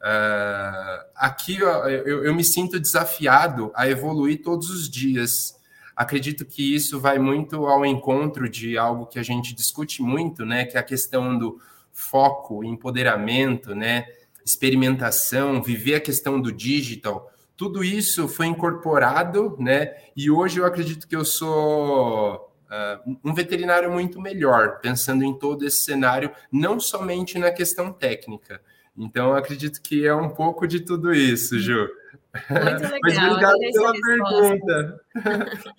Uh, 0.03 1.05
aqui 1.15 1.59
eu, 1.59 1.69
eu 2.25 2.35
me 2.35 2.43
sinto 2.43 2.81
desafiado 2.81 3.71
a 3.75 3.89
evoluir 3.89 4.43
todos 4.43 4.69
os 4.69 4.91
dias. 4.91 5.57
Acredito 5.95 6.45
que 6.45 6.75
isso 6.75 6.99
vai 6.99 7.19
muito 7.19 7.67
ao 7.67 7.87
encontro 7.87 8.49
de 8.49 8.77
algo 8.77 9.07
que 9.07 9.19
a 9.19 9.23
gente 9.23 9.55
discute 9.55 10.03
muito, 10.03 10.45
né? 10.45 10.65
Que 10.65 10.77
é 10.77 10.81
a 10.81 10.83
questão 10.83 11.39
do 11.39 11.61
foco, 11.93 12.65
empoderamento, 12.65 13.75
né? 13.75 14.07
Experimentação, 14.45 15.63
viver 15.63 15.95
a 15.95 16.01
questão 16.01 16.41
do 16.41 16.51
digital. 16.51 17.31
Tudo 17.57 17.85
isso 17.85 18.27
foi 18.27 18.47
incorporado, 18.47 19.57
né? 19.61 19.95
E 20.17 20.31
hoje 20.31 20.59
eu 20.59 20.67
acredito 20.67 21.07
que 21.07 21.17
eu 21.17 21.25
sou 21.25 22.49
Uh, 22.73 23.19
um 23.23 23.35
veterinário 23.35 23.93
muito 23.93 24.19
melhor, 24.19 24.81
pensando 24.81 25.23
em 25.23 25.39
todo 25.39 25.67
esse 25.67 25.85
cenário, 25.85 26.31
não 26.51 26.81
somente 26.81 27.39
na 27.39 27.51
questão 27.51 27.93
técnica, 27.93 28.63
então, 28.97 29.35
acredito 29.35 29.81
que 29.83 30.07
é 30.07 30.15
um 30.15 30.29
pouco 30.31 30.67
de 30.67 30.81
tudo 30.81 31.13
isso, 31.13 31.59
Ju. 31.59 31.89
Muito 32.51 32.83
legal. 32.93 33.01
Mas 33.03 33.19
obrigado 33.19 33.59
pela 33.73 33.93
pergunta. 33.93 35.01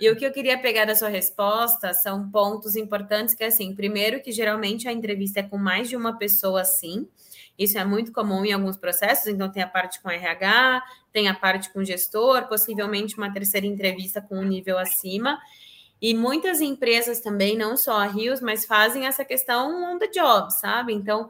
E 0.00 0.08
o 0.08 0.16
que 0.16 0.24
eu 0.24 0.32
queria 0.32 0.58
pegar 0.58 0.86
da 0.86 0.96
sua 0.96 1.10
resposta 1.10 1.92
são 1.92 2.30
pontos 2.30 2.74
importantes 2.74 3.34
que, 3.34 3.44
assim, 3.44 3.74
primeiro 3.74 4.22
que 4.22 4.32
geralmente 4.32 4.88
a 4.88 4.92
entrevista 4.92 5.40
é 5.40 5.42
com 5.42 5.58
mais 5.58 5.90
de 5.90 5.96
uma 5.96 6.16
pessoa, 6.16 6.64
sim. 6.64 7.06
Isso 7.58 7.78
é 7.78 7.84
muito 7.84 8.10
comum 8.10 8.42
em 8.42 8.52
alguns 8.54 8.78
processos, 8.78 9.26
então 9.26 9.52
tem 9.52 9.62
a 9.62 9.68
parte 9.68 10.00
com 10.00 10.08
RH, 10.08 10.82
tem 11.12 11.28
a 11.28 11.34
parte 11.34 11.70
com 11.70 11.84
gestor, 11.84 12.48
possivelmente 12.48 13.18
uma 13.18 13.30
terceira 13.30 13.66
entrevista 13.66 14.22
com 14.22 14.38
um 14.38 14.44
nível 14.44 14.78
acima. 14.78 15.38
E 16.00 16.14
muitas 16.14 16.62
empresas 16.62 17.20
também, 17.20 17.58
não 17.58 17.76
só 17.76 18.00
a 18.00 18.06
Rios, 18.06 18.40
mas 18.40 18.64
fazem 18.64 19.06
essa 19.06 19.22
questão 19.22 19.92
on 19.92 19.98
the 19.98 20.06
job, 20.06 20.50
sabe? 20.58 20.94
Então, 20.94 21.28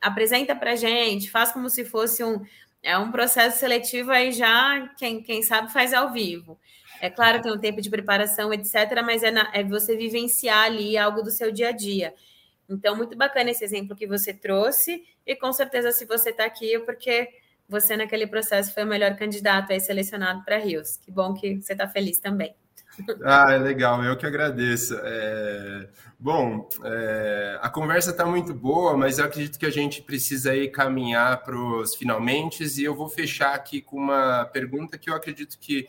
apresenta 0.00 0.54
para 0.54 0.76
gente, 0.76 1.30
faz 1.30 1.52
como 1.52 1.68
se 1.70 1.84
fosse 1.84 2.22
um, 2.22 2.44
é 2.82 2.96
um 2.96 3.10
processo 3.10 3.58
seletivo 3.58 4.10
aí 4.10 4.32
já, 4.32 4.88
quem, 4.98 5.22
quem 5.22 5.42
sabe 5.42 5.72
faz 5.72 5.92
ao 5.92 6.12
vivo. 6.12 6.58
É 7.00 7.08
claro, 7.08 7.40
tem 7.40 7.52
um 7.52 7.58
tempo 7.58 7.80
de 7.80 7.88
preparação, 7.88 8.52
etc., 8.52 9.02
mas 9.04 9.22
é, 9.22 9.30
na, 9.30 9.50
é 9.54 9.64
você 9.64 9.96
vivenciar 9.96 10.64
ali 10.64 10.98
algo 10.98 11.22
do 11.22 11.30
seu 11.30 11.50
dia 11.50 11.68
a 11.68 11.72
dia. 11.72 12.14
Então, 12.68 12.94
muito 12.94 13.16
bacana 13.16 13.50
esse 13.50 13.64
exemplo 13.64 13.96
que 13.96 14.06
você 14.06 14.32
trouxe, 14.32 15.02
e 15.26 15.34
com 15.34 15.52
certeza, 15.52 15.90
se 15.92 16.04
você 16.04 16.30
está 16.30 16.44
aqui, 16.44 16.74
é 16.74 16.78
porque 16.78 17.28
você, 17.68 17.96
naquele 17.96 18.26
processo, 18.26 18.72
foi 18.74 18.84
o 18.84 18.86
melhor 18.86 19.16
candidato 19.16 19.72
aí 19.72 19.80
selecionado 19.80 20.44
para 20.44 20.58
Rios. 20.58 20.96
Que 20.98 21.10
bom 21.10 21.34
que 21.34 21.60
você 21.60 21.72
está 21.72 21.88
feliz 21.88 22.18
também. 22.18 22.54
Ah, 23.24 23.52
é 23.52 23.58
legal, 23.58 24.02
eu 24.04 24.16
que 24.16 24.26
agradeço. 24.26 24.94
É... 25.02 25.88
Bom, 26.18 26.68
é... 26.84 27.58
a 27.62 27.68
conversa 27.68 28.10
está 28.10 28.26
muito 28.26 28.52
boa, 28.52 28.96
mas 28.96 29.18
eu 29.18 29.24
acredito 29.24 29.58
que 29.58 29.66
a 29.66 29.70
gente 29.70 30.02
precisa 30.02 30.52
aí 30.52 30.68
caminhar 30.68 31.42
para 31.42 31.56
os 31.56 31.94
finalmente 31.94 32.64
e 32.64 32.84
eu 32.84 32.94
vou 32.94 33.08
fechar 33.08 33.54
aqui 33.54 33.80
com 33.80 33.96
uma 33.96 34.44
pergunta 34.46 34.98
que 34.98 35.08
eu 35.08 35.14
acredito 35.14 35.58
que 35.58 35.86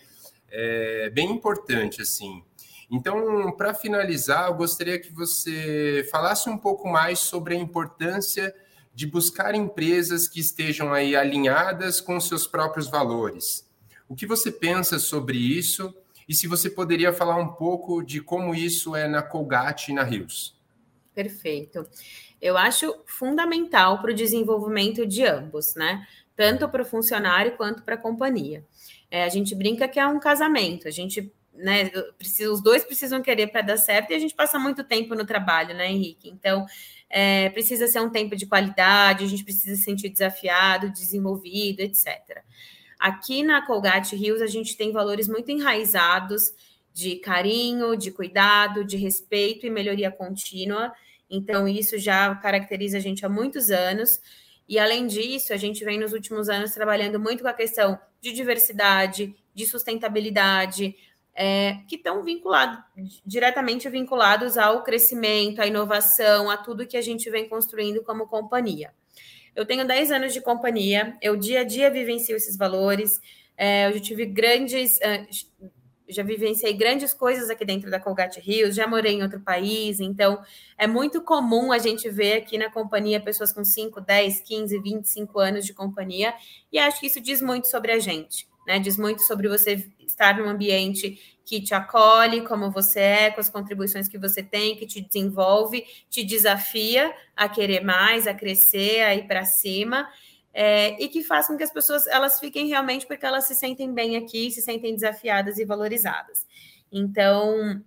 é 0.50 1.10
bem 1.10 1.32
importante, 1.32 2.02
assim. 2.02 2.44
Então, 2.90 3.52
para 3.54 3.74
finalizar, 3.74 4.48
eu 4.48 4.54
gostaria 4.56 5.00
que 5.00 5.14
você 5.14 6.06
falasse 6.12 6.50
um 6.50 6.58
pouco 6.58 6.90
mais 6.90 7.20
sobre 7.20 7.56
a 7.56 7.58
importância 7.58 8.54
de 8.94 9.08
buscar 9.08 9.56
empresas 9.56 10.28
que 10.28 10.42
estejam 10.42 10.94
aí 10.94 11.16
alinhadas 11.16 12.02
com 12.02 12.20
seus 12.20 12.46
próprios 12.46 12.90
valores. 12.90 13.66
O 14.10 14.16
que 14.16 14.28
você 14.28 14.52
pensa 14.52 15.00
sobre 15.00 15.38
isso? 15.38 15.96
E 16.32 16.34
se 16.34 16.48
você 16.48 16.70
poderia 16.70 17.12
falar 17.12 17.36
um 17.36 17.50
pouco 17.50 18.02
de 18.02 18.22
como 18.22 18.56
isso 18.56 18.96
é 18.96 19.06
na 19.06 19.22
Colgate 19.22 19.92
e 19.92 19.94
na 19.94 20.02
Rios? 20.02 20.58
Perfeito. 21.14 21.86
Eu 22.42 22.58
acho 22.58 23.04
fundamental 23.06 24.00
para 24.00 24.12
o 24.12 24.14
desenvolvimento 24.14 25.06
de 25.06 25.26
ambos, 25.26 25.76
né? 25.76 26.08
Tanto 26.34 26.70
para 26.70 26.84
o 26.84 26.86
funcionário 26.86 27.58
quanto 27.58 27.84
para 27.84 27.96
a 27.96 27.98
companhia. 27.98 28.66
É, 29.12 29.26
a 29.26 29.28
gente 29.28 29.54
brinca 29.54 29.90
que 29.90 30.00
é 30.00 30.08
um 30.08 30.22
casamento, 30.22 30.88
a 30.88 30.92
gente, 30.92 31.30
né, 31.54 31.90
precisa, 32.18 32.50
os 32.50 32.64
dois 32.64 32.86
precisam 32.86 33.22
querer 33.22 33.48
para 33.48 33.62
dar 33.62 33.76
certo 33.76 34.12
e 34.12 34.14
a 34.16 34.20
gente 34.20 34.34
passa 34.34 34.58
muito 34.58 34.86
tempo 34.86 35.14
no 35.14 35.26
trabalho, 35.26 35.76
né, 35.76 35.92
Henrique? 35.92 36.30
Então, 36.30 36.66
é, 37.10 37.50
precisa 37.50 37.88
ser 37.88 38.00
um 38.00 38.10
tempo 38.10 38.38
de 38.38 38.46
qualidade, 38.46 39.26
a 39.26 39.28
gente 39.28 39.44
precisa 39.44 39.76
se 39.76 39.84
sentir 39.84 40.08
desafiado, 40.08 40.90
desenvolvido, 40.92 41.82
etc. 41.82 42.42
Aqui 43.02 43.42
na 43.42 43.66
Colgate 43.66 44.16
Hills, 44.16 44.44
a 44.44 44.48
gente 44.48 44.78
tem 44.78 44.92
valores 44.92 45.28
muito 45.28 45.50
enraizados 45.50 46.54
de 46.94 47.16
carinho, 47.16 47.98
de 47.98 48.12
cuidado, 48.12 48.86
de 48.86 48.96
respeito 48.96 49.66
e 49.66 49.72
melhoria 49.72 50.12
contínua. 50.12 50.94
Então, 51.28 51.68
isso 51.68 51.98
já 51.98 52.36
caracteriza 52.36 52.98
a 52.98 53.02
gente 53.02 53.26
há 53.26 53.30
muitos 53.30 53.72
anos. 53.72 54.22
E, 54.70 54.78
além 54.78 55.08
disso, 55.08 55.52
a 55.52 55.58
gente 55.58 55.84
vem 55.84 56.00
nos 56.00 56.14
últimos 56.14 56.48
anos 56.48 56.76
trabalhando 56.76 57.20
muito 57.20 57.42
com 57.42 57.50
a 57.50 57.54
questão 57.54 58.00
de 58.22 58.32
diversidade, 58.34 59.36
de 59.52 59.66
sustentabilidade, 59.66 60.96
é, 61.34 61.80
que 61.88 61.96
estão 61.96 62.24
diretamente 63.26 63.90
vinculados 63.90 64.60
ao 64.60 64.84
crescimento, 64.84 65.60
à 65.60 65.66
inovação, 65.66 66.52
a 66.52 66.58
tudo 66.58 66.86
que 66.86 66.98
a 66.98 67.02
gente 67.02 67.32
vem 67.32 67.50
construindo 67.50 68.04
como 68.04 68.28
companhia. 68.28 68.94
Eu 69.56 69.66
tenho 69.66 69.86
10 69.86 70.12
anos 70.12 70.34
de 70.34 70.42
companhia, 70.42 71.18
eu 71.22 71.36
dia 71.36 71.62
a 71.62 71.64
dia 71.64 71.90
vivencio 71.90 72.36
esses 72.36 72.58
valores, 72.58 73.20
é, 73.58 73.88
eu 73.88 73.94
já 73.94 74.00
tive 74.00 74.26
grandes. 74.26 75.00
É, 75.02 75.28
já 76.12 76.24
vivenciei 76.24 76.74
grandes 76.74 77.14
coisas 77.14 77.50
aqui 77.50 77.64
dentro 77.64 77.90
da 77.90 78.00
Colgate 78.00 78.40
Rios, 78.40 78.76
já 78.76 78.86
morei 78.86 79.14
em 79.14 79.24
outro 79.24 79.40
país, 79.40 80.00
então 80.00 80.42
é 80.78 80.86
muito 80.86 81.22
comum 81.22 81.72
a 81.72 81.78
gente 81.78 82.10
ver 82.10 82.34
aqui 82.34 82.58
na 82.58 82.70
companhia 82.70 83.20
pessoas 83.20 83.54
com 83.54 83.64
5, 83.64 84.02
10, 84.02 84.42
15, 84.42 84.80
25 84.80 85.40
anos 85.40 85.66
de 85.66 85.74
companhia, 85.74 86.34
e 86.72 86.78
acho 86.78 87.00
que 87.00 87.08
isso 87.08 87.22
diz 87.22 87.42
muito 87.42 87.68
sobre 87.68 87.92
a 87.94 88.00
gente, 88.00 88.48
né? 88.68 88.78
Diz 88.78 88.98
muito 88.98 89.22
sobre 89.22 89.48
você 89.48 89.90
estar 90.06 90.38
num 90.38 90.50
ambiente 90.50 91.18
que 91.52 91.60
te 91.60 91.74
acolhe 91.74 92.40
como 92.48 92.72
você 92.72 93.02
é, 93.02 93.30
com 93.30 93.42
as 93.42 93.50
contribuições 93.50 94.08
que 94.08 94.18
você 94.18 94.42
tem, 94.42 94.78
que 94.78 94.86
te 94.86 95.02
desenvolve, 95.02 95.86
te 96.10 96.24
desafia 96.24 97.14
a 97.36 97.50
querer 97.50 97.84
mais, 97.84 98.26
a 98.26 98.34
crescer, 98.34 99.02
a 99.02 99.14
ir 99.14 99.28
para 99.28 99.44
cima. 99.44 100.08
É, 100.54 100.92
e 101.04 101.10
que 101.10 101.22
faz 101.22 101.48
com 101.48 101.58
que 101.58 101.64
as 101.64 101.72
pessoas 101.72 102.08
elas 102.08 102.40
fiquem 102.40 102.68
realmente 102.68 103.06
porque 103.06 103.26
elas 103.26 103.48
se 103.48 103.56
sentem 103.56 103.94
bem 103.94 104.16
aqui, 104.16 104.50
se 104.50 104.62
sentem 104.62 104.96
desafiadas 104.96 105.58
e 105.58 105.66
valorizadas. 105.66 106.48
Então, 106.90 107.84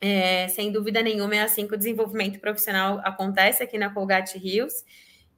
é, 0.00 0.46
sem 0.46 0.70
dúvida 0.70 1.02
nenhuma, 1.02 1.34
é 1.34 1.40
assim 1.40 1.66
que 1.66 1.74
o 1.74 1.78
desenvolvimento 1.78 2.38
profissional 2.38 3.00
acontece 3.02 3.64
aqui 3.64 3.78
na 3.78 3.92
Colgate 3.92 4.38
Hills. 4.38 4.84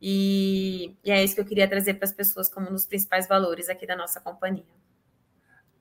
E, 0.02 0.94
e 1.02 1.10
é 1.10 1.24
isso 1.24 1.34
que 1.34 1.40
eu 1.40 1.46
queria 1.46 1.66
trazer 1.66 1.94
para 1.94 2.04
as 2.04 2.12
pessoas 2.12 2.46
como 2.50 2.68
um 2.68 2.72
dos 2.72 2.84
principais 2.84 3.26
valores 3.26 3.70
aqui 3.70 3.86
da 3.86 3.96
nossa 3.96 4.20
companhia. 4.20 4.83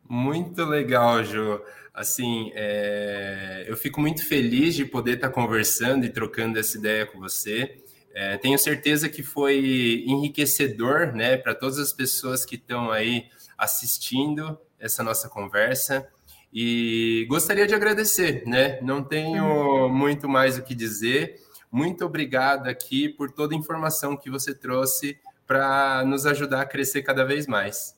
Muito 0.07 0.63
legal, 0.65 1.23
Ju. 1.23 1.61
Assim, 1.93 2.51
é... 2.55 3.65
eu 3.67 3.77
fico 3.77 4.01
muito 4.01 4.25
feliz 4.25 4.75
de 4.75 4.85
poder 4.85 5.15
estar 5.15 5.29
conversando 5.29 6.05
e 6.05 6.09
trocando 6.09 6.57
essa 6.59 6.77
ideia 6.77 7.05
com 7.05 7.19
você. 7.19 7.83
É, 8.15 8.37
tenho 8.37 8.59
certeza 8.59 9.09
que 9.09 9.23
foi 9.23 10.03
enriquecedor, 10.05 11.13
né, 11.13 11.35
para 11.35 11.55
todas 11.55 11.79
as 11.79 11.91
pessoas 11.91 12.45
que 12.45 12.55
estão 12.55 12.91
aí 12.91 13.25
assistindo 13.57 14.55
essa 14.79 15.03
nossa 15.03 15.27
conversa. 15.27 16.07
E 16.53 17.25
gostaria 17.27 17.65
de 17.65 17.73
agradecer, 17.73 18.43
né? 18.45 18.79
Não 18.81 19.03
tenho 19.03 19.89
muito 19.89 20.29
mais 20.29 20.55
o 20.55 20.61
que 20.61 20.75
dizer. 20.75 21.41
Muito 21.71 22.05
obrigado 22.05 22.67
aqui 22.67 23.09
por 23.09 23.31
toda 23.31 23.55
a 23.55 23.57
informação 23.57 24.15
que 24.15 24.29
você 24.29 24.53
trouxe 24.53 25.17
para 25.47 26.03
nos 26.05 26.27
ajudar 26.27 26.61
a 26.61 26.65
crescer 26.65 27.01
cada 27.01 27.25
vez 27.25 27.47
mais. 27.47 27.95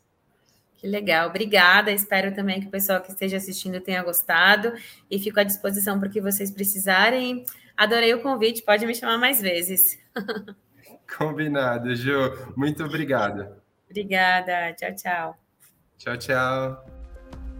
Que 0.78 0.88
legal, 0.88 1.30
obrigada. 1.30 1.92
Espero 1.92 2.34
também 2.34 2.60
que 2.60 2.68
o 2.68 2.72
pessoal 2.72 3.02
que 3.02 3.12
esteja 3.12 3.38
assistindo 3.38 3.80
tenha 3.80 4.04
gostado 4.04 4.74
e 5.10 5.18
fico 5.20 5.40
à 5.40 5.44
disposição 5.44 6.00
para 6.00 6.10
o 6.10 6.12
que 6.12 6.22
vocês 6.22 6.52
precisarem. 6.52 7.46
Adorei 7.78 8.14
o 8.14 8.22
convite, 8.22 8.64
pode 8.64 8.86
me 8.86 8.94
chamar 8.94 9.18
mais 9.18 9.42
vezes. 9.42 10.00
Combinado, 11.18 11.96
Ju. 11.96 12.14
Muito 12.56 12.84
obrigado. 12.84 13.48
Obrigada. 13.90 14.74
Tchau, 14.74 14.96
tchau. 14.96 15.38
Tchau, 15.98 16.18
tchau. 16.18 16.86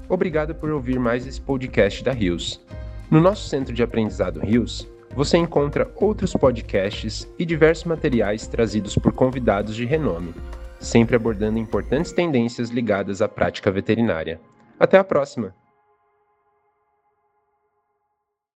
Obrigado 0.10 0.54
por 0.54 0.70
ouvir 0.70 1.00
mais 1.00 1.26
esse 1.26 1.40
podcast 1.40 2.04
da 2.04 2.12
Rios. 2.12 2.62
No 3.10 3.22
nosso 3.22 3.48
centro 3.48 3.74
de 3.74 3.82
aprendizado 3.82 4.40
Rios, 4.40 4.88
você 5.16 5.38
encontra 5.38 5.90
outros 5.96 6.34
podcasts 6.34 7.28
e 7.40 7.46
diversos 7.46 7.86
materiais 7.86 8.48
trazidos 8.48 8.96
por 8.96 9.14
convidados 9.14 9.76
de 9.76 9.86
renome 9.86 10.34
sempre 10.86 11.16
abordando 11.16 11.58
importantes 11.58 12.12
tendências 12.12 12.70
ligadas 12.70 13.22
à 13.22 13.28
prática 13.28 13.72
veterinária. 13.72 14.40
Até 14.80 14.98
a 14.98 15.04
próxima! 15.04 15.54